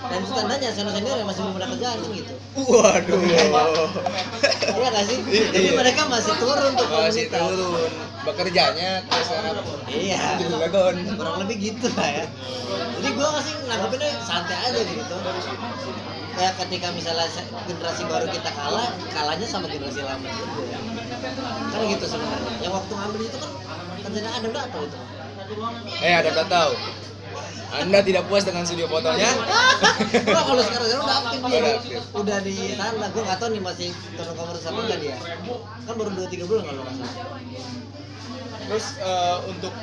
[0.03, 2.33] Dan itu tandanya senior senior yang masih belum pernah kerjaan kan gitu.
[2.63, 3.21] waduh
[4.73, 5.17] Iya gak sih?
[5.23, 5.45] Iya.
[5.51, 7.39] Jadi mereka masih turun untuk masih komunitas.
[7.39, 7.91] turun
[8.23, 9.49] bekerjanya ke sana
[9.87, 10.21] Iya.
[10.39, 12.25] Cilegon Kurang lebih gitu lah ya.
[12.93, 15.15] Jadi gue masih nanggepinnya santai aja gitu.
[16.33, 17.29] Kayak ketika misalnya
[17.69, 20.77] generasi baru kita kalah, kalahnya sama generasi lama juga.
[21.69, 22.51] Kan gitu sebenarnya.
[22.61, 23.51] Yang waktu ngambil itu kan
[24.03, 24.97] rencana ada nggak tahu itu.
[26.01, 26.71] eh ada udah tahu
[27.73, 29.25] anda tidak puas dengan studio fotonya
[30.29, 31.57] Wah kalau sekarang sekarang udah aktif dia.
[31.57, 32.01] Udah aktif.
[32.13, 33.05] Udah di sana.
[33.09, 35.15] Gue nggak tahu nih masih turun komunitas apa enggak dia.
[35.89, 37.39] Kan baru 2-3 bulan kalau nggak salah.
[38.63, 39.73] Terus eh, untuk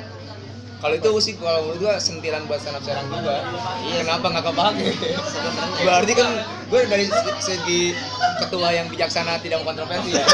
[0.81, 3.45] kalau itu sih kalau menurut gua sentilan buat stand up serang juga.
[3.85, 4.01] Iya.
[4.01, 4.89] kenapa nggak kepake?
[5.85, 6.29] Berarti kan
[6.73, 7.05] gue dari
[7.37, 7.93] segi
[8.41, 10.25] ketua yang bijaksana tidak kontroversi ya?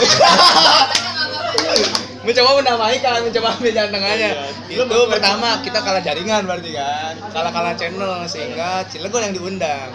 [2.24, 4.30] Mencoba mendamaikan mencoba ambil jalan tengahnya.
[4.68, 4.84] Iya.
[4.84, 7.14] itu pertama kita kalah jaringan berarti kan.
[7.32, 9.90] Kalah kalah channel sehingga Cilegon yang diundang.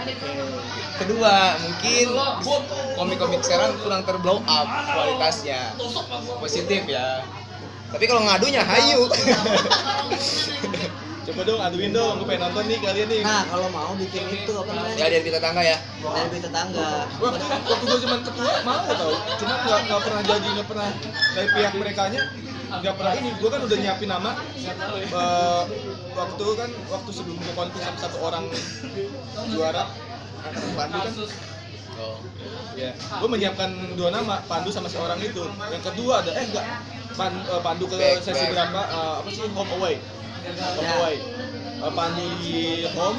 [1.01, 2.07] Kedua mungkin
[2.97, 5.77] komik-komik serang kurang terblow up kualitasnya.
[6.41, 7.25] Positif ya
[7.93, 9.01] tapi kalau ngadunya hayu
[11.23, 13.23] coba dong aduin dong, gue pengen nonton nih kalian nih.
[13.23, 14.95] Nah kalau mau bikin itu apa namanya?
[14.99, 16.89] ya dari tetangga ya Dari tetangga.
[17.23, 20.89] Waktu waktu gue zaman ketua mau tau, cuma nggak nggak pernah jadi nggak pernah
[21.39, 22.23] dari pihak mereka nya
[22.83, 23.31] nggak pernah ini.
[23.39, 24.31] Gue kan udah nyiapin nama.
[24.59, 25.63] eh,
[26.13, 28.45] waktu kan waktu sebelum gue kontes sama satu orang
[29.55, 29.85] juara
[30.75, 31.15] Pandu kan
[32.73, 35.45] Ya, gue menyiapkan dua nama, Pandu sama seorang itu.
[35.69, 36.67] Yang kedua ada, eh enggak,
[37.13, 38.51] Pan, eh, Pandu ke Back, sesi back.
[38.51, 38.81] berapa?
[38.81, 39.95] eh, apa sih home away?
[40.73, 40.97] Home Ya.
[40.99, 41.17] away.
[41.83, 42.57] Eh, Pandu di
[42.89, 43.19] home,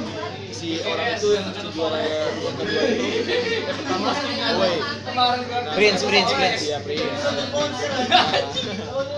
[0.49, 4.09] si orang itu yang si juara yang kedua itu, eh, pertama
[4.51, 4.75] away.
[5.13, 5.33] Nah,
[5.75, 6.61] Prince, Prince, Prince.
[6.63, 7.05] Iya Prince.
[8.09, 8.29] Nah,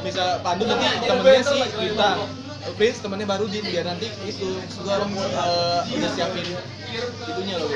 [0.04, 2.20] misal Pandu nanti temennya si Bintang.
[2.76, 6.44] Prince temennya baru di dia nanti itu gua eh, udah siapin
[7.24, 7.70] itunya loh.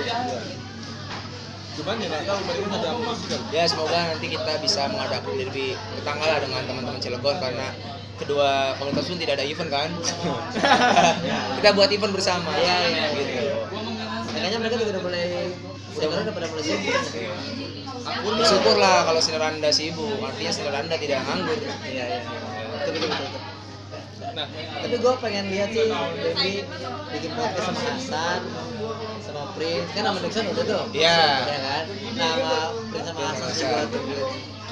[1.79, 3.41] Cuman ya nggak tahu mereka ada musik kan.
[3.49, 7.67] ya semoga nanti kita bisa mengadakan lebih tetangga lah dengan teman-teman Cilegon karena
[8.15, 9.89] kedua komunitas pun tidak ada event kan
[11.57, 13.05] kita buat event bersama Iya, iya.
[13.15, 13.43] gitu
[14.29, 15.25] Makanya mereka juga udah mulai
[15.89, 16.95] sekarang udah pada mulai sibuk.
[18.35, 22.21] bersyukur lah kalau senior anda sibuk artinya senior anda tidak nganggur Iya iya.
[22.77, 23.27] Betul betul betul.
[23.29, 23.41] betul.
[24.29, 24.45] Nah,
[24.79, 26.53] Tapi gue pengen lihat sih Dewi
[27.09, 28.39] bikin podcast sama Hasan
[29.59, 30.83] Prince kan sama Dixon udah tuh.
[30.95, 31.19] Iya.
[31.43, 31.83] Ya kan.
[32.15, 34.03] Sama Prince sama sih gue tuh.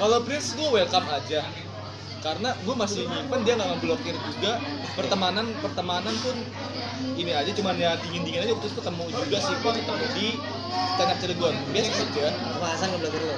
[0.00, 1.44] kalau Prince gue welcome aja.
[2.18, 4.58] Karena gue masih nyimpen dia nggak ngeblokir juga
[4.98, 6.34] pertemanan pertemanan pun
[7.14, 10.28] ini aja cuman ya dingin dingin aja terus ketemu juga sih gue ketemu di
[10.98, 13.36] stand up Cilegon biasa aja nggak belajar lu.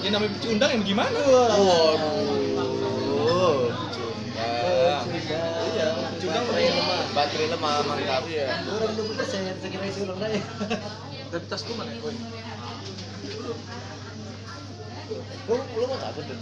[0.00, 1.98] ya namanya undang yang gimana waduh
[3.92, 4.07] Cundang.
[4.48, 5.86] Iya
[6.18, 7.00] cundang Baterai lemah.
[7.14, 10.40] baterai lemah mantap iya Orang dulu saya sekira isi ulang aja.
[11.28, 12.14] tapi tas gue mana Woi.
[15.48, 16.36] Lu lu mau takut tuh?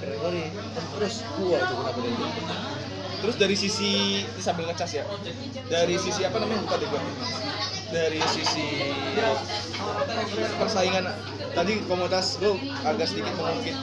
[0.00, 0.52] Gregory.
[0.92, 2.28] Terus gua tuh kenapa dia?
[3.20, 5.04] terus dari sisi sambil ngecas ya
[5.68, 7.00] dari sisi apa namanya lupa deh gue
[7.92, 8.64] dari sisi
[10.56, 11.04] persaingan
[11.52, 13.76] tadi komunitas gue agak sedikit mengungkit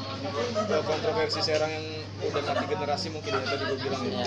[0.58, 1.86] eh, kontroversi serang yang
[2.18, 4.26] udah mati generasi mungkin ya tadi gue bilang ya.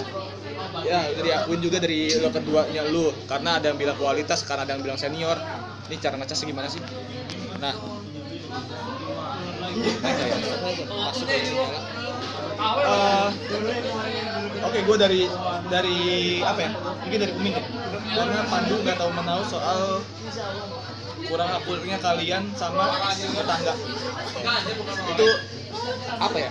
[0.87, 3.11] Ya udah diakuin juga dari lo keduanya lu.
[3.27, 5.39] Karena ada yang bilang kualitas karena ada yang bilang senior.
[5.91, 6.83] Ini cara ngecas gimana sih?
[7.59, 7.75] Nah.
[10.01, 10.37] Nanya ya.
[11.11, 11.35] sini
[12.61, 13.29] Eh,
[14.61, 15.23] oke gue dari
[15.73, 15.99] dari
[16.45, 16.71] apa ya?
[16.77, 17.65] Mungkin dari Umin deh
[18.11, 19.81] karena Pandu nggak tahu menahu soal
[21.31, 23.75] kurang akurnya kalian sama tetangga
[25.15, 25.29] itu
[26.19, 26.51] apa ya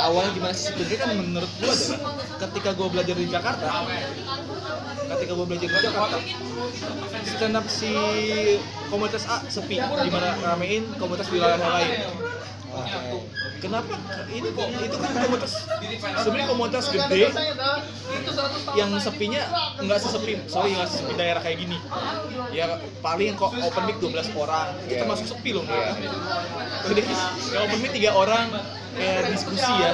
[0.00, 0.72] awalnya gimana sih?
[0.72, 1.90] Sebenarnya kan menurut gue deh
[2.40, 3.68] ketika gue belajar di Jakarta
[5.10, 6.16] ketika gue belajar di Jakarta
[7.26, 7.90] stand up si
[8.88, 11.90] komunitas A sepi gimana ramein komunitas wilayah lain.
[13.60, 13.92] Kenapa
[14.30, 15.52] ini kok itu kan komunitas
[16.22, 17.28] sebenarnya komunitas gede
[18.72, 19.42] yang sepinya
[19.82, 21.76] nggak sesepi sorry nggak sesepi daerah kayak gini.
[22.54, 25.00] Ya paling kok open mic 12 orang itu Iya.
[25.04, 25.92] termasuk sepi loh mereka
[26.88, 27.02] jadi
[27.52, 28.46] yang open mic tiga orang
[29.00, 29.92] kayak diskusi ya.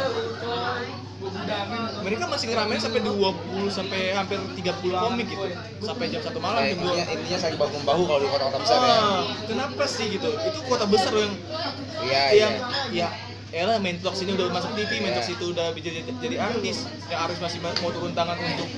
[2.04, 5.46] Mereka masih ngeramein sampai 20 sampai hampir 30 komik gitu.
[5.82, 8.94] Sampai jam satu malam jam dua intinya, saling bahu membahu kalau di kota-kota besar ya.
[8.98, 10.28] Ah, kenapa sih gitu?
[10.28, 11.32] Itu kota besar yang
[12.04, 12.38] iya iya.
[12.38, 12.54] yang
[12.92, 13.08] ya
[13.54, 15.34] Elah Mentox ini udah masuk TV, Mentox Iya.
[15.38, 16.84] itu udah jadi, jadi artis.
[17.08, 18.68] Yang artis masih mau turun tangan untuk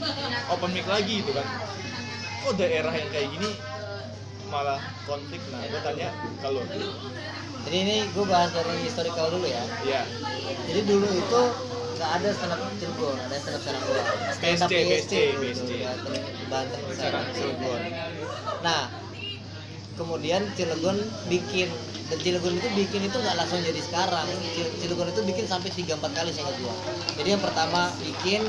[0.52, 1.46] open mic lagi gitu kan.
[2.46, 3.50] Kok daerah yang kayak gini
[4.52, 5.40] malah konflik?
[5.50, 6.08] Nah gue tanya
[6.44, 6.62] kalau
[7.66, 9.64] Jadi ini gue bahas dari historical dulu ya.
[9.84, 10.02] ya
[10.68, 11.40] Jadi dulu itu
[11.98, 14.02] nggak ada stand up Cirebon, ada stand up Serang Gua.
[14.38, 15.70] Stand up BSC, BSC, BSC.
[16.46, 17.24] Banten, Banten.
[17.34, 17.80] Cirebon.
[18.62, 18.82] Nah,
[19.98, 21.68] kemudian Cilegon bikin
[22.08, 24.24] dan Cilegon itu bikin itu nggak langsung jadi sekarang.
[24.54, 26.72] Cil- Cilegon itu bikin sampai 3 4 kali saya gua.
[27.18, 28.46] Jadi yang pertama bikin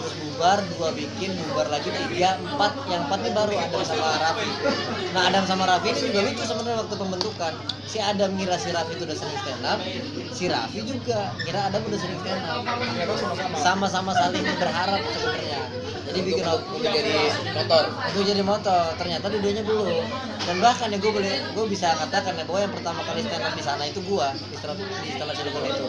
[0.00, 4.48] terus bubar, dua bikin, bubar lagi tiga, empat, yang empat ini baru Adam sama Raffi.
[5.12, 7.52] Nah Adam sama Raffi ini juga lucu sebenarnya waktu pembentukan.
[7.84, 9.78] Si Adam ngira si Raffi itu udah sering stand up,
[10.32, 12.64] si Raffi juga ngira Adam udah sering stand up.
[13.60, 15.60] sama-sama saling berharap sebenarnya.
[16.10, 17.14] Jadi bikin untuk jadi
[17.54, 20.02] motor itu jadi motor ternyata dua-duanya belum
[20.42, 23.54] dan bahkan ya gue boleh gue bisa katakan ya bahwa yang pertama kali stand up
[23.54, 25.86] di sana itu gue di up di Cilegon itu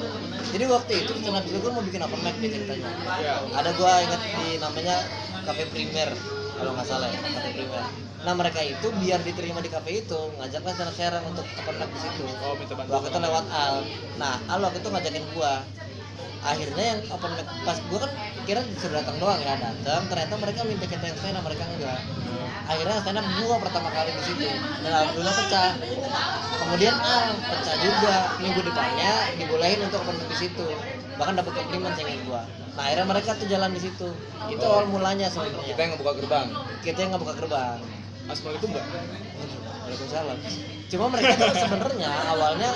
[0.54, 3.94] jadi waktu itu stand up Cilegon mau bikin open mic nih ceritanya ya ada gue
[4.02, 4.96] inget di namanya
[5.46, 6.10] cafe primer
[6.58, 7.84] kalau nggak salah ya cafe primer.
[8.22, 12.00] Nah mereka itu biar diterima di cafe itu ngajaklah stand up untuk open mic di
[12.06, 12.24] situ.
[12.46, 13.76] Oh minta waktu itu lewat Al.
[14.22, 15.66] Nah Al waktu itu ngajakin gua.
[16.42, 18.12] Akhirnya yang open mic pas gua kan
[18.46, 22.00] kira disuruh datang doang ya datang ternyata mereka minta kita yang stand up mereka enggak.
[22.70, 24.46] Akhirnya stand up gua pertama kali di situ.
[24.86, 25.72] Dan alhamdulillah pecah.
[26.62, 30.68] Kemudian Al pecah juga minggu depannya dibolehin untuk open mic di situ.
[31.18, 32.42] Bahkan dapat komplimen saya ingat gua
[32.72, 34.08] nah akhirnya mereka tuh jalan di situ
[34.48, 36.48] itu awal mulanya kita sebenarnya yang ngebuka gerbang
[36.82, 37.80] kita yang nggak buka gerbang
[38.30, 38.86] Assalamualaikum enggak?
[39.82, 40.38] Waalaikumsalam.
[40.88, 42.70] Cuma mereka tuh sebenarnya awalnya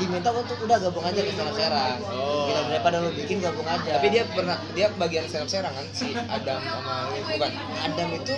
[0.00, 1.98] diminta untuk udah gabung aja ke Stand Up Serang.
[2.06, 2.46] Oh.
[2.48, 3.98] Kita daripada lu bikin gabung aja.
[3.98, 7.50] tapi dia pernah dia bagian stand up serang kan si Adam sama bukan
[7.82, 8.34] Adam itu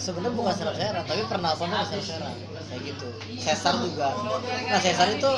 [0.00, 2.36] sebenarnya bukan Stand Up Serang, tapi pernah apa ke Stand Up Serang.
[2.72, 3.08] Kayak gitu.
[3.36, 4.08] Cesar juga.
[4.72, 5.30] Nah, Cesar itu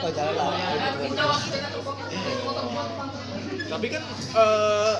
[0.00, 0.50] oh jangan lah.
[3.70, 4.02] Tapi kan
[4.34, 4.94] eh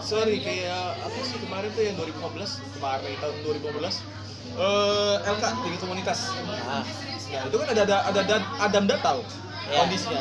[0.00, 4.04] sorry kayak apa sih kemarin tuh yang 2015 kemarin tahun 2015
[4.52, 6.84] eh LK tinggi komunitas Nah,
[7.30, 9.18] Nah, itu kan ada ada ada, ada Adam Datau
[9.62, 9.86] Ya.
[9.86, 10.18] kondisinya.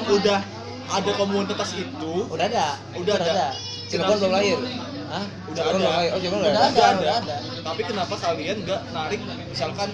[0.00, 0.40] Itu udah
[0.88, 2.66] ada komunitas itu, udah ada.
[2.96, 3.46] Udah Itu ada.
[3.84, 4.58] Cirebon belum lahir
[5.06, 5.24] Hah?
[5.44, 5.92] udah Cirebon belum ada.
[5.92, 7.36] lahir oh Cirebon Udah udah ada, ada udah ada.
[7.60, 9.88] Tapi kenapa kalian nggak narik misalkan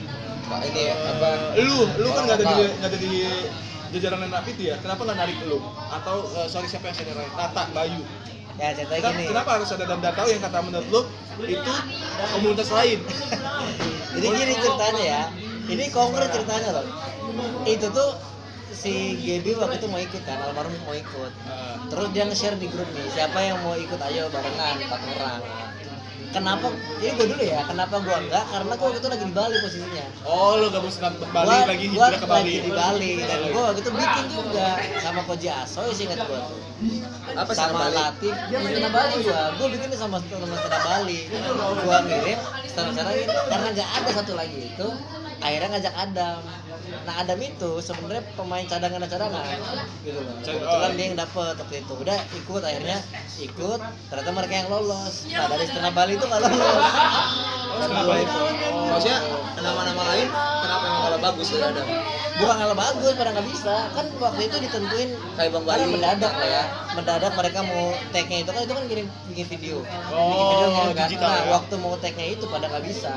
[0.45, 2.71] Pak, ini ya, eh, apa lu lu kan nggak ada di lokal.
[2.77, 3.13] nggak ada di
[3.93, 5.59] jajaran rapi itu ya kenapa nggak narik lu
[5.93, 8.03] atau eh, sorry siapa yang saya narik Tata Bayu
[8.55, 9.27] Ya ceritanya Ken- gini.
[9.35, 11.01] kenapa harus ada Adam Datau yang kata menurut lu
[11.43, 11.73] itu
[12.31, 13.03] komunitas lain
[14.15, 15.23] Jadi gini ceritanya ya.
[15.67, 16.87] Ini konkret ceritanya loh.
[17.67, 18.15] Itu tuh
[18.71, 21.33] si Gaby waktu itu mau ikut kan, almarhum mau ikut.
[21.91, 25.41] Terus dia nge-share di grup nih, siapa yang mau ikut ayo barengan empat orang.
[26.35, 26.67] Kenapa?
[26.99, 27.63] Ini gue dulu ya.
[27.63, 28.45] Kenapa gua enggak?
[28.51, 30.05] Karena gua waktu itu lagi di Bali posisinya.
[30.27, 33.63] oh lu gabung senam Bali Gua- lagi gua ke Bali lagi di Bali dan gua
[33.71, 34.69] waktu itu bikin juga
[34.99, 36.59] sama Koji Asoy sih ingat gua tuh.
[37.35, 38.55] apa sama Latif di
[38.91, 41.19] Bali gua gua bikin sama teman Stana Bali
[41.87, 44.89] gua ngirim Serangin karena nggak ada satu lagi itu
[45.45, 46.41] akhirnya ngajak Adam.
[47.05, 49.45] Nah Adam itu sebenarnya pemain cadangan cadangan
[50.01, 50.35] gitu loh.
[50.41, 50.97] Kebetulan oh.
[50.97, 51.93] dia yang dapet waktu itu.
[52.01, 52.99] Udah ikut akhirnya
[53.45, 53.81] ikut.
[54.09, 55.29] Ternyata mereka yang lolos.
[55.29, 56.85] Nah dari Stana Bali itu nggak lolos.
[57.77, 58.25] Stana gua Bali.
[58.25, 58.41] itu
[58.89, 59.19] maksudnya
[59.61, 61.87] nama-nama lain kenapa yang kalau bagus dari Adam?
[62.35, 63.75] Bukan nggak bagus pada nggak bisa.
[63.93, 65.85] Kan waktu itu ditentuin kayak Bang Bali.
[65.93, 66.65] mendadak lah ya.
[66.97, 68.49] Mendadak mereka mau tag-nya itu.
[68.49, 69.77] Kan itu kan kirim bikin video.
[70.09, 70.97] Oh, bikin video kan.
[71.05, 71.53] digital nah ya?
[71.53, 73.13] waktu mau tag-nya itu pada nggak bisa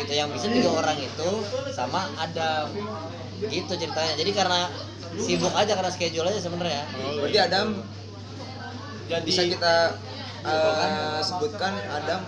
[0.00, 1.30] gitu yang bisa tiga orang itu
[1.76, 2.72] sama Adam
[3.48, 4.14] gitu ceritanya.
[4.16, 4.60] Jadi karena
[5.20, 6.84] sibuk aja karena schedule aja sebenarnya.
[6.96, 7.66] Oh, berarti Adam
[9.10, 9.74] jadi bisa kita
[10.46, 12.20] eh, sebutkan Adam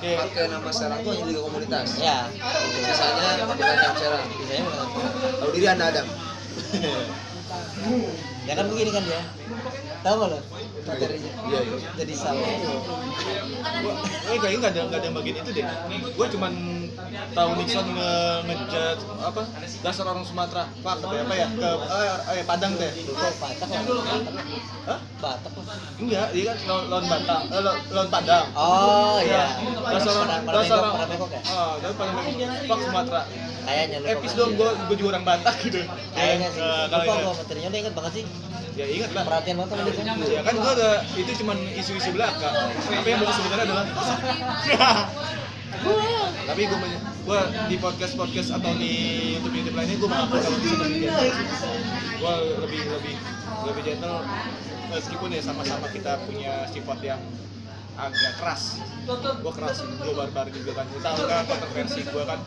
[0.00, 2.00] pakai nama serang tuh hanya komunitas?
[2.00, 2.26] Ya
[2.72, 4.84] sisanya bukan bisanya bukan
[5.38, 6.06] tahu diri anda Adam?
[8.44, 9.22] Ya kan begini kan dia.
[10.04, 10.40] Tahu nggak lo
[10.84, 11.76] materinya Iya, iya.
[11.96, 12.46] jadi salah
[13.74, 13.92] Gua,
[14.26, 15.64] eh kayaknya nggak ada nggak ada yang bagian itu deh.
[16.14, 16.52] Gue cuman
[17.32, 18.12] tahu Nixon nge
[18.44, 19.42] ngejat apa
[19.80, 20.64] dasar orang Sumatera.
[20.78, 22.90] Pak apa ya ke eh, eh, Padang teh.
[22.94, 23.82] kok batak lah
[24.84, 25.00] Hah?
[25.16, 25.52] batak
[25.94, 28.44] Enggak, dia kan lawan, Batang, eh, lawan, Padang.
[28.52, 29.44] oh iya
[29.80, 31.30] Dasar orang pada dasar pada orang.
[31.30, 32.10] ya Ah, tapi pada
[32.64, 33.22] Pak Sumatera.
[33.64, 35.80] kayaknya lupa Epis dong, gue gue juga orang Batak gitu.
[36.12, 38.24] kayaknya sih kalau lupa gua materinya udah inget banget sih
[38.74, 39.22] Ya ingat lah.
[39.22, 42.50] perhatian banget sama dia Ya kan gue ada itu cuman isu-isu belaka.
[42.74, 43.84] Tapi yang bagus sebenarnya adalah
[46.44, 46.78] tapi gue
[47.26, 48.92] gue di podcast podcast atau di
[49.36, 51.32] YouTube YouTube lainnya gue mengakui kalau bisa lebih gentle
[52.20, 53.14] gue lebih lebih
[53.70, 54.18] lebih gentle.
[54.94, 57.20] Meskipun ya sama-sama kita punya sifat yang
[57.94, 58.82] agak keras.
[59.06, 60.86] Gue keras gue barbar juga kan.
[60.90, 62.40] Kita tahu kan kontroversi gue kan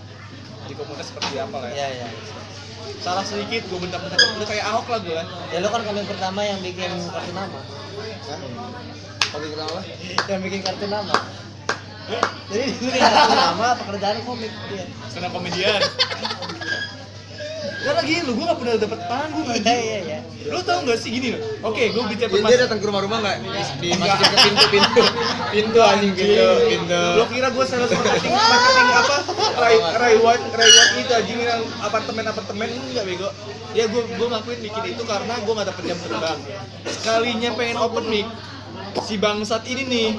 [0.68, 1.76] di komunitas seperti apa lah ya.
[1.76, 2.08] Iya iya
[3.04, 4.20] salah sedikit gue bentak-bentak.
[4.38, 5.22] Udah kayak ahok lah gue
[5.54, 7.60] ya lo kan komen pertama yang bikin kartu nama.
[9.28, 9.80] Komik kenapa?
[10.32, 11.16] yang bikin kartu nama.
[12.48, 15.82] Jadi dia bikin kartu nama pekerjaan komik dia senang komedian
[17.88, 20.20] Gak lagi lu, gue gak pernah dapet panggung iya aja iya iya
[20.52, 23.38] Lu tau gak sih gini loh Oke, gue bicara Dia, dia datang ke rumah-rumah nggak?
[23.80, 25.04] Di, dimasukin ke pintu-pintu.
[25.56, 27.04] Pintu anjing pintu, pintu.
[27.16, 29.16] Lo kira gue sales marketing, marketing apa?
[29.56, 33.30] Ray, Ray White, Ray White itu anjing yang apartemen-apartemen enggak bego.
[33.72, 36.40] Ya gue gue ngakuin bikin itu karena gue gak dapet jam terbang.
[36.92, 38.28] Sekalinya pengen open mic,
[39.08, 40.10] si bangsat ini nih,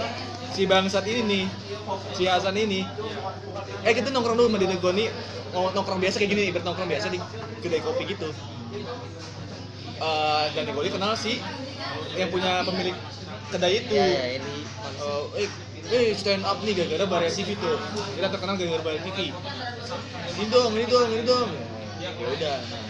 [0.56, 1.44] si bangsat ini nih,
[2.14, 2.84] si Hasan ini.
[3.84, 5.06] Eh kita nongkrong dulu sama Dede Goni,
[5.54, 7.18] nongkrong biasa kayak gini, ibarat nongkrong biasa di
[7.62, 8.28] kedai kopi gitu.
[9.98, 11.40] Eh dan Goni kenal si
[12.14, 12.96] yang punya pemilik
[13.48, 13.94] kedai itu.
[13.94, 14.54] iya iya ini
[14.98, 15.46] Oh, eh,
[15.94, 17.78] eh stand up nih gara-gara Barya TV tuh.
[18.18, 19.30] Kita terkenal gara-gara Barya TV.
[20.38, 21.48] Ini dong, ini dong, ini dong.
[22.02, 22.56] Ya udah.
[22.66, 22.82] Nah,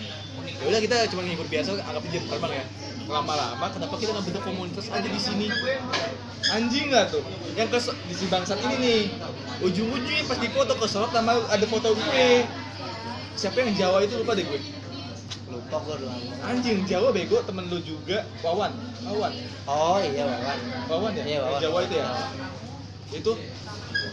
[0.49, 2.65] ya udah kita cuma ngibur biasa, anggap aja terbang ya.
[3.09, 5.49] Lama-lama kenapa kita nggak bentuk komunitas aja di sini?
[6.53, 7.25] Anjing nggak tuh?
[7.57, 9.01] Yang ke di si bangsat ini nih.
[9.65, 12.45] Ujung-ujungnya pas di foto kesorot sama ada foto gue.
[13.33, 14.61] Siapa yang Jawa itu lupa deh gue.
[15.49, 18.29] lupa gue lama Anjing Jawa bego temen lu juga.
[18.45, 18.77] Wawan,
[19.09, 19.33] Wawan.
[19.65, 20.59] oh iya wawan
[20.93, 21.25] Wawan ya?
[21.25, 21.61] Iya, Wawan.
[21.65, 22.09] Jawa itu ya?
[23.17, 23.33] Itu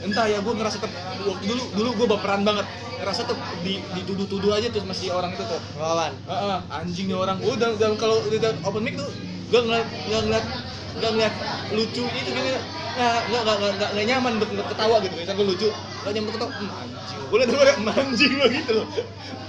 [0.05, 0.89] entah ya gue ngerasa ter,
[1.25, 2.65] waktu dulu dulu gue baperan banget.
[2.95, 5.59] Ngerasa tuh di, dituduh-tuduh aja tuh masih orang itu tuh.
[5.75, 7.37] Wawan ah anjingnya orang.
[7.41, 9.09] Gue dan, dan kalau dalam open mic tuh
[9.45, 10.45] gue ngeliat nggak ngeliat
[10.95, 11.33] nggak ngeliat
[11.75, 12.63] lucu itu gini nggak
[12.95, 15.13] nggak nggak nggak nggak- nggak nyaman untuk ketawa gitu.
[15.17, 17.19] Misalnya gue lucu nggak nyaman ketawa hmm, anjing.
[17.25, 18.87] Gue liat gue "Hmm, anjing lo gitu loh.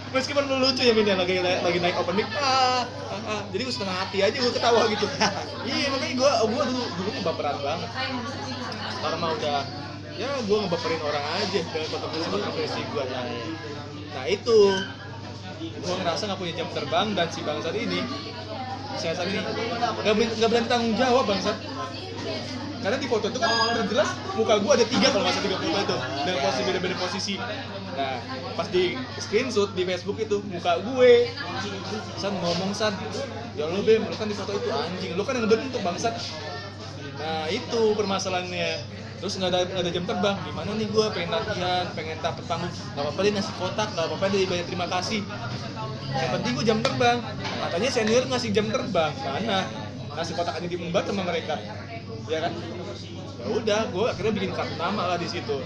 [0.06, 3.42] Meskipun lu lucu ya Min ya lagi lagi naik open mic ah, ah, ah.
[3.52, 5.06] jadi gue setengah hati aja gue ketawa gitu.
[5.66, 7.90] Iya makanya gue gue dulu dulu kebaperan banget.
[8.96, 9.58] Sekarang mah udah
[10.16, 13.24] ya gue ngebaperin orang aja dengan kontroversi kontroversi gue nah,
[14.16, 14.58] nah itu.
[15.56, 18.00] Gue ngerasa nggak punya jam terbang dan si bangsat ini
[18.96, 21.56] si Hasan ini nggak ber- nggak berani tanggung jawab bangsat.
[22.76, 25.96] Karena di foto itu kan terjelas muka gue ada tiga kalau salah tiga foto itu
[26.28, 27.34] dan posisi beda-beda posisi.
[27.96, 28.14] Nah
[28.52, 31.12] pas di screenshot di Facebook itu muka gue
[32.20, 32.92] San ngomong San
[33.56, 36.14] ya lu bem lu kan di foto itu anjing lu kan yang bentuk bangsat.
[37.16, 38.84] Nah itu permasalahannya
[39.16, 40.36] terus nggak ada nggak ada jam terbang.
[40.44, 42.72] Gimana nih gue pengen latihan pengen dapet panggung.
[42.72, 45.20] Nggak apa-apa deh ngasih kotak nggak apa-apa deh banyak terima kasih.
[46.16, 47.18] Yang penting gue jam terbang.
[47.60, 49.12] Katanya senior ngasih jam terbang.
[49.24, 49.58] Mana?
[50.16, 51.54] Ngasih kotak aja diembat sama mereka.
[52.26, 52.52] Ya kan?
[53.36, 55.60] Ya udah gue akhirnya bikin kartu nama lah di situ.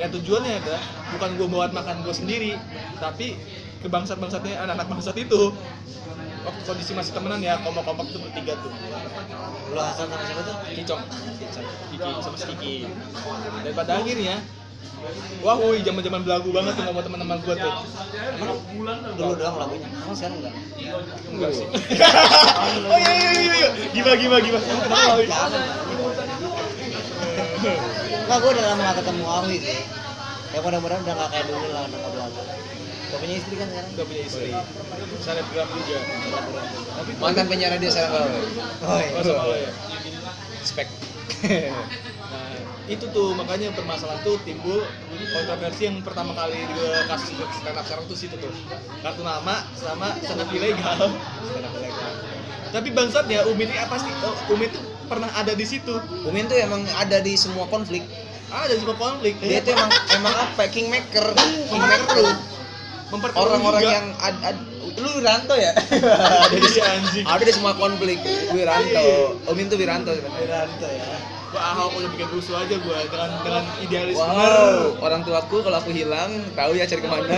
[0.00, 0.82] Ya tujuannya adalah
[1.14, 2.52] bukan gue buat makan gue sendiri
[2.98, 3.36] tapi
[3.82, 5.50] ke bangsat bangsatnya anak-anak bangsat itu
[6.42, 8.72] waktu kondisi masih temenan ya kompak-kompak itu bertiga tuh.
[9.72, 10.56] Lu Hasan sama siapa tuh?
[10.74, 11.00] Kicok
[11.94, 12.76] Kiki sama si Kiki.
[13.62, 14.36] Dan pada akhirnya
[15.42, 17.74] wah woi zaman zaman belagu banget tuh sama teman-teman gue tuh.
[18.38, 18.58] Emang
[19.18, 19.88] dulu doang lagunya?
[19.90, 20.54] Emang sekarang enggak?
[21.30, 21.66] Enggak sih.
[22.86, 23.68] Oh iya iya iya iya.
[23.94, 24.64] Gimana gimana gimana?
[28.22, 29.80] Enggak, gue udah lama gak ketemu Awi sih.
[30.52, 32.61] Ya mudah-mudahan udah gak kayak dulu lah anak belakang
[33.12, 33.90] Gak punya istri kan sekarang?
[33.92, 34.50] udah punya istri
[35.20, 35.98] selebgram juga
[36.96, 38.40] tapi Mantan penyiar radio sekarang gawe.
[38.88, 39.70] Oh iya oh ya
[40.64, 40.88] Spek.
[42.32, 42.56] Nah,
[42.88, 44.80] itu tuh makanya permasalahan tuh timbul
[45.36, 48.48] kontroversi yang pertama kali gue kasus stand up sekarang tuh situ tuh
[49.04, 51.12] kartu nama sama stand up ilegal
[51.44, 52.12] stand up ilegal
[52.72, 54.80] tapi bangsatnya Umi ini apa sih Oh, Umi tuh
[55.12, 55.92] pernah ada di situ
[56.24, 58.00] Umin tuh emang ada di semua konflik.
[58.48, 60.64] ada di semua konflik Dia tuh emang emang apa?
[60.72, 61.36] Kingmaker.
[61.68, 62.32] Kingmaker lu.
[63.12, 64.56] Orang-orang yang ad, ad,
[64.96, 65.72] lu Wiranto ya?
[66.48, 68.18] ada di si anjing ada di semua konflik.
[68.56, 69.36] Wiranto.
[69.52, 70.40] Umin tuh Wiranto sebenarnya.
[70.40, 75.60] Wiranto ya gua ahok udah bikin rusuh aja gua dengan dengan idealis Wow, orang tuaku
[75.60, 77.36] kalau aku hilang tahu ya cari ke mana.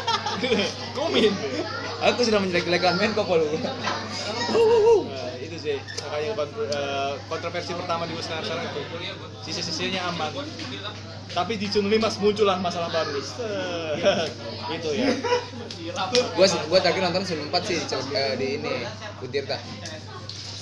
[0.44, 0.68] bener.
[2.04, 3.48] Aku sudah menjelek-jelekan Menko Polu.
[3.56, 5.80] Nah, itu sih.
[5.80, 6.30] Makanya
[6.68, 8.80] eh, kontroversi pertama di sekarang itu.
[9.40, 10.44] Sisi-sisinya aman.
[11.32, 13.16] Tapi di Chun Limas muncullah masalah baru.
[14.76, 15.08] Itu ya.
[16.36, 18.74] Gua gua terakhir nonton 94 sih di, eh, di ini
[19.24, 19.56] Utirta.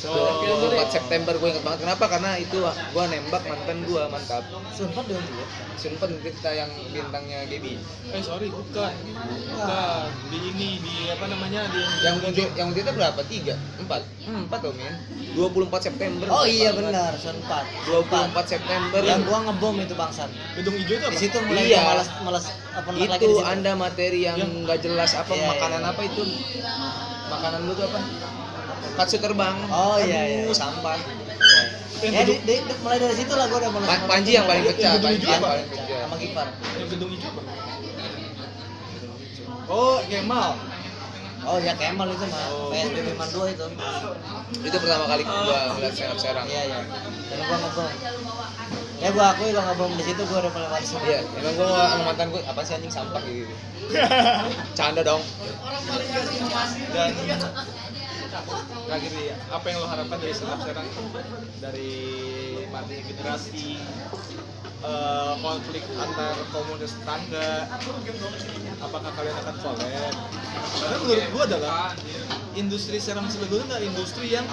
[0.03, 1.87] So 24 September gue inget banget.
[1.87, 2.05] Kenapa?
[2.11, 2.59] Karena itu
[2.91, 4.43] gua nembak mantan gua mantap.
[4.75, 5.47] Sumpah dong dia.
[5.79, 7.79] Sumpah Utirta yang bintangnya Gaby.
[8.11, 8.91] Eh sorry bukan.
[8.91, 10.07] Bukan.
[10.27, 13.23] Di ini di apa namanya di yang Utir yang Utirta berapa?
[13.31, 13.55] Tiga?
[13.79, 14.03] Empat?
[14.27, 14.59] Empat.
[14.67, 14.95] Loh men
[15.39, 16.27] 24 September.
[16.35, 17.87] Oh iya benar, 4.
[17.87, 19.01] 24 September.
[19.07, 20.31] Yang gua ngebom itu bangsat.
[20.59, 21.15] gedung hijau itu apa?
[21.15, 21.81] Di situ mulai Iya.
[21.87, 22.45] malas malas
[22.75, 25.91] apa itu anda materi yang Yang- nggak jelas apa Iya, makanan iya.
[25.95, 26.23] apa itu?
[27.31, 27.99] Makanan lu tuh apa
[28.93, 30.55] katsu terbang Oh, iya, Aduh, iya.
[30.55, 30.97] sampah
[32.03, 33.87] Ya, di, di- di- mulai dari situ lah gua udah malas.
[33.87, 36.47] Pa- malas Panji yang paling pecah Panji yang paling pecah sama Gipar.
[36.75, 37.43] yang gedung hijau apa
[39.69, 40.51] oh Kemal
[41.43, 42.43] Oh ya Kemal itu mah.
[42.51, 42.71] Oh.
[42.71, 43.67] PSBB Mandua itu.
[44.61, 46.79] itu pertama kali gua ngeliat stand up serang Iya iya.
[47.29, 47.91] Dan gua ngebom.
[48.99, 50.91] Ya gua akui kalau ngebom di situ gua udah mulai malas.
[50.97, 53.51] Iya, emang gua sama mantan gua apa sih anjing sampah gitu.
[54.79, 55.23] Canda dong.
[56.93, 57.11] dan
[58.89, 60.89] terakhir nih apa yang lo harapkan dari sekarang?
[61.61, 61.93] Dari
[62.73, 63.77] matinya generasi
[64.81, 67.69] eh, konflik antar komunitas tetangga
[68.81, 70.15] apakah kalian akan collab?
[70.81, 71.85] Karena menurut gua adalah
[72.57, 74.47] industri serang Cilegon adalah industri yang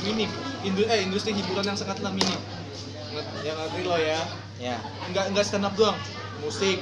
[0.00, 0.32] minim.
[0.64, 2.40] Indu eh industri hiburan yang sangatlah minim.
[3.44, 4.20] Yang ngerti lo ya?
[4.58, 4.76] Ya.
[5.12, 5.94] nggak nggak stand up doang.
[6.40, 6.80] Musik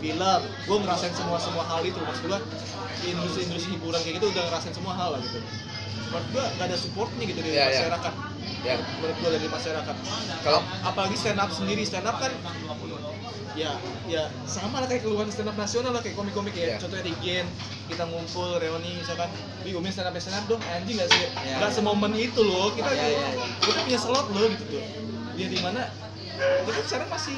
[0.00, 0.40] film.
[0.66, 2.00] Gue ngerasain semua semua hal itu.
[2.00, 2.40] Maksud gue
[3.04, 5.38] industri industri hiburan kayak gitu udah ngerasain semua hal lah gitu
[6.06, 7.68] menurut gue nggak ada supportnya gitu dari Iya, iya.
[7.78, 8.14] masyarakat.
[8.64, 9.94] Ya, menurut gue dari masyarakat.
[10.40, 11.82] Kalau- Ap- apalagi stand up sendiri.
[11.82, 12.32] Stand up kan
[13.54, 13.70] ya
[14.04, 16.74] ya sama lah kayak keluhan stand up nasional lah kayak komik-komik ya.
[16.74, 16.76] Iya.
[16.76, 17.46] contohnya di Gen
[17.86, 19.30] kita ngumpul reuni misalkan
[19.62, 20.58] di Umi stand up stand up dong.
[20.64, 21.20] Anjing nggak sih?
[21.22, 21.76] Iya, nggak iya.
[21.76, 22.74] semomen itu loh.
[22.74, 23.46] Kita Iya, iya, iya.
[23.62, 24.64] kita punya slot loh gitu.
[24.68, 24.82] Tuh
[25.34, 25.86] ya di mana?
[26.66, 27.36] Itu sekarang masih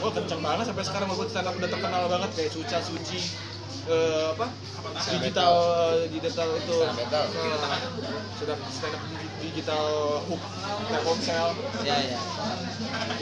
[0.00, 1.06] wah kenceng banget sampai sekarang.
[1.06, 3.18] Walaupun stand up udah terkenal banget kayak Suca Suci
[3.88, 4.46] eh, apa?
[4.94, 5.54] Digital
[6.06, 6.92] digital itu eh,
[8.38, 9.02] sudah stand up
[9.42, 9.84] digital
[10.24, 10.42] hook
[10.88, 11.46] Telkomsel
[11.84, 12.18] Ya ya.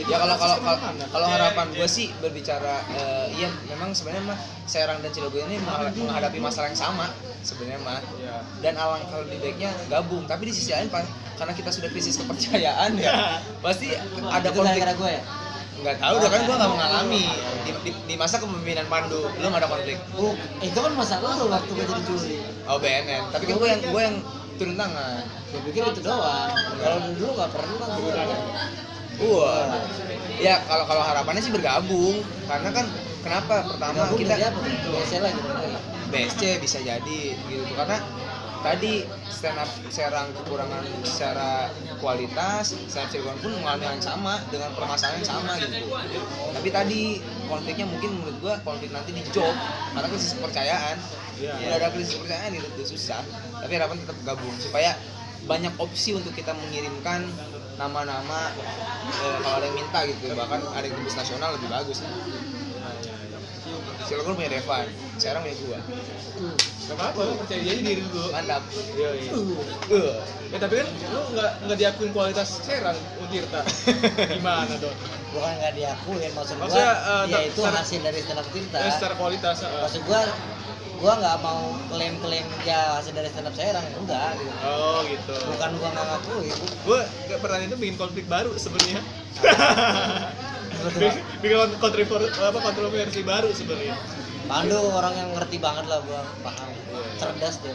[0.06, 0.78] ya kalau kalau kalau,
[1.10, 6.00] kalau harapan gue sih berbicara eh, iya memang sebenarnya mah Serang dan Cilegon ini menghadapi,
[6.06, 7.10] menghadapi masalah yang sama
[7.42, 7.98] sebenarnya mah.
[8.22, 12.94] Ya dan alangkah lebih baiknya gabung tapi di sisi lain karena kita sudah krisis kepercayaan
[12.94, 13.90] ya pasti
[14.30, 15.22] ada konflik gara-gara gua ya.
[15.82, 17.24] Nggak tahu udah kan gue nggak mengalami
[17.66, 21.70] di, di, di masa kepemimpinan Pandu belum ada konflik Oh, itu kan masalah lu waktu
[21.74, 22.36] gua jadi juri.
[22.70, 24.16] oh BNN tapi kan gue yang gue yang
[24.56, 26.48] turun tangan Gua pikir itu doang.
[26.80, 28.14] Kalau dulu nggak pernah gua.
[29.20, 29.76] Wah.
[30.40, 32.86] Ya kalau kalau harapannya sih bergabung karena kan
[33.20, 34.34] kenapa pertama Gabung kita?
[34.40, 35.40] BSC lagi.
[36.08, 38.00] BSC bisa jadi gitu karena
[38.62, 44.70] tadi stand up Serang kekurangan secara kualitas, stand up Cilegon pun mengalami yang sama dengan
[44.72, 45.90] permasalahan yang sama gitu.
[46.54, 47.00] Tapi tadi
[47.50, 49.52] konfliknya mungkin menurut gua konflik nanti di job
[49.92, 50.96] karena krisis kepercayaan.
[51.42, 51.52] Iya.
[51.58, 53.22] Udah ada krisis kepercayaan itu tuh susah.
[53.60, 54.96] Tapi harapan tetap gabung supaya
[55.44, 57.26] banyak opsi untuk kita mengirimkan
[57.74, 58.54] nama-nama
[59.10, 61.98] eh, kalau ada yang minta gitu bahkan ada yang nasional lebih bagus
[64.04, 64.86] Cilegon punya Devan,
[65.16, 65.78] sekarang punya gua
[66.82, 68.24] Gak apa-apa, lu percaya aja diri lu.
[68.28, 69.30] mantap Iya, iya.
[69.88, 70.14] uh.
[70.50, 73.60] Ya tapi kan lu nggak nggak diakuin kualitas Serang Untirta.
[74.34, 74.96] Gimana dong?
[75.30, 76.64] Bukan nggak diakuin maksud gua.
[76.66, 78.78] Maksudnya, eh, ya itu secara- hasil dari stand up Tirta.
[78.78, 79.56] Ya, secara kualitas.
[79.60, 79.70] eh.
[79.78, 80.20] Maksud gua
[80.98, 84.52] gua nggak mau klaim-klaim ya hasil dari stand up Serang enggak gitu.
[84.62, 85.34] Oh gitu.
[85.48, 86.56] Bukan gua nggak ngakuin.
[86.82, 87.00] Gue
[87.36, 89.00] pertanyaan itu bikin konflik baru sebenarnya.
[91.42, 93.96] Bikin kontroversi apa kontroversi baru sebenarnya.
[94.50, 96.68] Pandu orang yang ngerti banget lah gua paham.
[97.18, 97.74] Cerdas dia.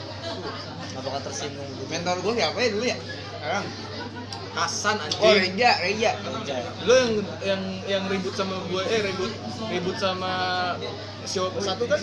[0.97, 1.83] Gak bakal tersinggung gitu.
[1.93, 2.97] mentor gua siapa ya dulu ya
[3.37, 3.65] sekarang
[4.57, 5.53] Hasan oh anjing.
[5.53, 6.61] Reja Reja Anjay.
[6.89, 7.13] Lo yang
[7.45, 9.31] yang yang ribut sama gue eh ribut
[9.69, 10.33] ribut sama
[11.29, 12.01] show satu kan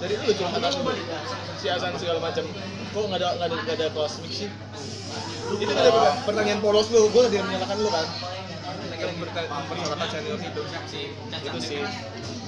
[0.00, 0.92] dari lu curhatan lu
[1.60, 4.48] si Hasan segala macam kok nggak ada nggak ada nggak ada cosmic sih
[5.52, 8.06] itu kan ada pertanyaan polos lu gue dia menyalahkan lu kan
[8.98, 11.82] yang berta- mempersalahkan senior itu itu sih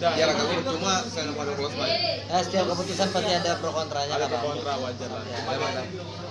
[0.00, 1.92] Dah, ya kata gua cuma up paddle close by
[2.24, 5.22] Ya, setiap keputusan pasti ada pro kontranya ada pro kontra wajar lah.
[5.28, 5.82] Ya,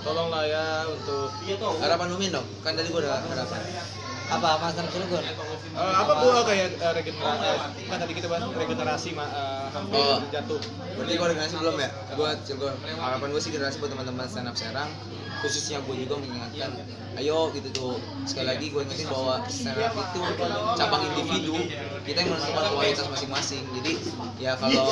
[0.02, 1.30] tolonglah ya untuk
[1.78, 2.46] harapan Umin dong.
[2.66, 3.60] Kan tadi gua udah harapan
[4.30, 5.22] Apa Mas Cilegon?
[5.22, 7.50] Eh, apa gua kayak eh, regenerasi
[7.86, 10.18] kan tadi kita bahas regenerasi ma- eh, hampir Oh.
[10.30, 10.60] jatuh.
[10.94, 11.88] Berarti gua generasi belum ya?
[12.14, 12.74] Gua Cilegon.
[12.96, 14.90] Harapan gua sih generasi buat teman-teman stand up Serang.
[15.40, 16.70] Khususnya gua juga mengingatkan
[17.16, 17.94] ayo gitu tuh.
[18.22, 20.20] Sekali lagi gua ingetin bahwa stand up itu
[20.76, 21.56] cabang individu.
[22.06, 23.62] Kita yang menentukan kualitas masing-masing.
[23.78, 23.92] Jadi
[24.38, 24.86] ya kalau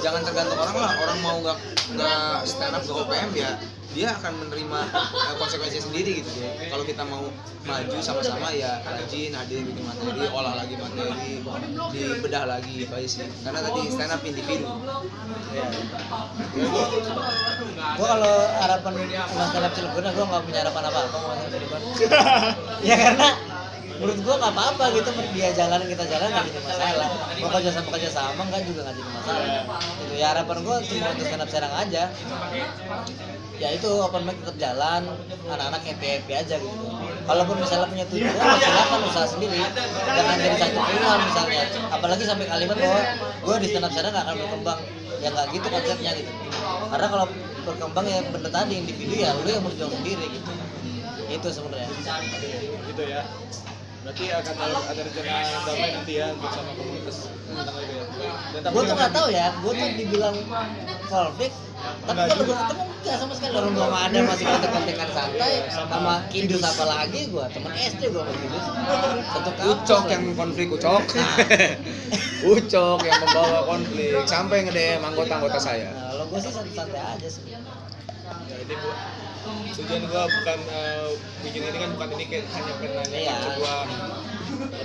[0.00, 0.92] jangan tergantung orang lah.
[0.98, 1.58] Orang mau nggak
[1.92, 3.52] nggak stand up ke OPM ya
[3.92, 6.30] dia akan menerima eh, konsekuensinya sendiri gitu
[6.72, 7.24] kalau kita mau
[7.62, 11.38] maju sama-sama ya rajin hadir bikin materi olah lagi materi
[11.92, 13.26] dibedah lagi itu aja sih.
[13.44, 14.66] Karena tadi stand up individu.
[15.52, 15.64] Ya
[17.92, 18.92] Gua kalau harapan
[19.36, 21.82] Mas Dalap Cilegon, gua nggak punya harapan apa-apa Cilegon.
[22.88, 23.28] ya karena
[24.00, 27.08] menurut gua nggak apa-apa gitu dia jalan kita jalan nggak jadi masalah.
[27.38, 29.48] Mau kerja sama kerja sama nggak juga nggak jadi masalah.
[30.02, 32.02] Itu ya harapan gua cuma untuk stand up serang aja
[33.60, 35.02] ya itu open mic tetap jalan
[35.48, 36.84] anak-anak happy happy aja gitu.
[37.22, 39.62] Kalaupun misalnya punya tujuan ya silakan usaha sendiri.
[40.10, 41.62] Jangan jadi satu pilihan misalnya.
[41.94, 44.80] Apalagi sampai kalimat bahwa gue di stand up serang nggak akan berkembang.
[45.22, 46.32] Ya nggak gitu konsepnya gitu.
[46.90, 47.26] Karena kalau
[47.62, 50.50] berkembang ya bener tadi individu ya lu yang berjuang sendiri gitu.
[51.30, 51.86] Itu sebenarnya.
[52.90, 53.22] Gitu ya.
[54.02, 57.30] Berarti akan ada, ada rencana damai nanti ya untuk sama komunitas.
[57.30, 58.02] Tentang itu ya
[58.66, 59.46] gue tuh nggak tahu ya.
[59.62, 60.36] Gue tuh dibilang
[61.06, 61.54] konflik
[62.02, 63.52] tapi kalau gue ketemu enggak sama sekali.
[63.58, 65.52] Orang gua sama ada masih kontek-kontekan santai.
[65.70, 68.64] Sama Kindus apa lagi gue temen SD gue sama Kindus
[69.22, 71.02] satu kampus Ucok yang konflik Ucok.
[71.14, 71.36] Nah.
[72.54, 74.12] Ucok yang membawa konflik.
[74.26, 75.90] Sampai nge-DM anggota-anggota saya.
[75.94, 77.42] Nah, kalau gue sih santai-santai aja sih.
[77.50, 78.94] Ya, ini gua
[79.72, 81.08] tujuan gua bukan eh,
[81.42, 83.34] bikin ini kan bukan ini kayak hanya penanya Iya.
[83.42, 83.78] sebuah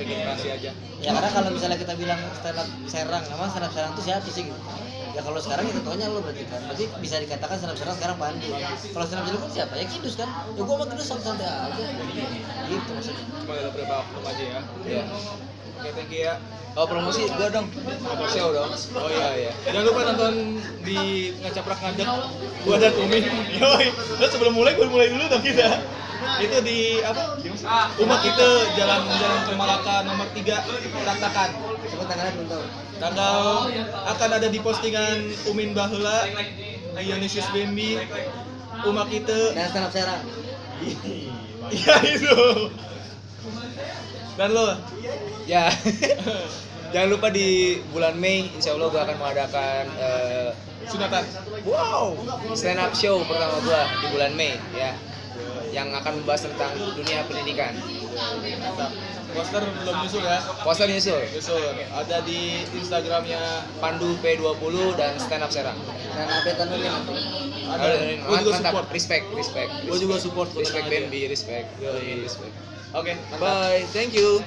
[0.02, 0.72] regenerasi aja.
[0.98, 4.28] Ya karena kalau misalnya kita bilang stand up serang emang stand up serang itu siapa
[4.34, 4.58] sih gitu
[5.18, 6.62] ya kalau sekarang itu taunya lo berarti kan.
[6.70, 8.54] Berarti bisa dikatakan serang sekarang Pandu
[8.94, 9.74] kalau stand up Cilegon siapa?
[9.74, 10.30] Ya Kidus kan?
[10.54, 11.86] Ya gue sama Kidus santai aja.
[12.70, 13.24] Gitu maksudnya.
[13.42, 14.62] Cuma ada beberapa oknum aja ya?
[14.86, 15.04] Ya
[15.82, 16.38] oke thank you ya.
[16.78, 17.66] Oh promosi gua dong.
[18.30, 18.70] Show dong.
[18.70, 19.52] Oh iya iya.
[19.66, 20.34] Jangan lupa nonton
[20.86, 22.08] di ngacaprak ngajak.
[22.62, 23.20] Gua dan Umi.
[23.58, 23.88] Yoi.
[23.90, 25.82] Terus sebelum mulai gua mulai dulu dong kita.
[26.38, 27.42] Itu di apa?
[27.98, 28.48] Umat kita
[28.78, 30.46] Jalan Jalan Kemalaka nomor 3
[31.02, 31.50] Taktakan.
[31.88, 33.70] coba tangannya belum tahu Tanggal
[34.10, 36.26] akan ada di postingan Umin Bahula,
[36.98, 38.02] Dionysius Bambi,
[38.86, 39.54] Umat kita.
[39.54, 40.24] dan stand up serang
[41.74, 42.38] Iya itu.
[44.38, 44.70] Dan lo
[45.50, 45.70] ya
[46.94, 50.50] jangan lupa di bulan Mei insya Allah gua akan mengadakan eh,
[50.86, 51.24] sunatan.
[51.66, 52.14] wow
[52.54, 54.94] stand up show pertama gua di bulan Mei ya
[55.74, 57.74] yang akan membahas tentang dunia pendidikan
[58.18, 58.92] Mantap.
[59.38, 60.40] Poster belum nyusul ya.
[60.66, 61.62] poster nyusul Nyusul.
[61.94, 62.40] Ada di
[62.74, 63.42] Instagramnya
[63.78, 65.78] Pandu P20 dan stand up Serang
[66.18, 67.16] dan update ini nanti
[67.70, 67.88] ada.
[68.26, 68.88] Gua juga mantap support.
[68.90, 70.50] respect respect Gua juga support.
[70.58, 70.86] respect.
[70.90, 71.68] Bambi respect
[72.26, 72.54] respect
[72.96, 74.42] Oke, bye thank you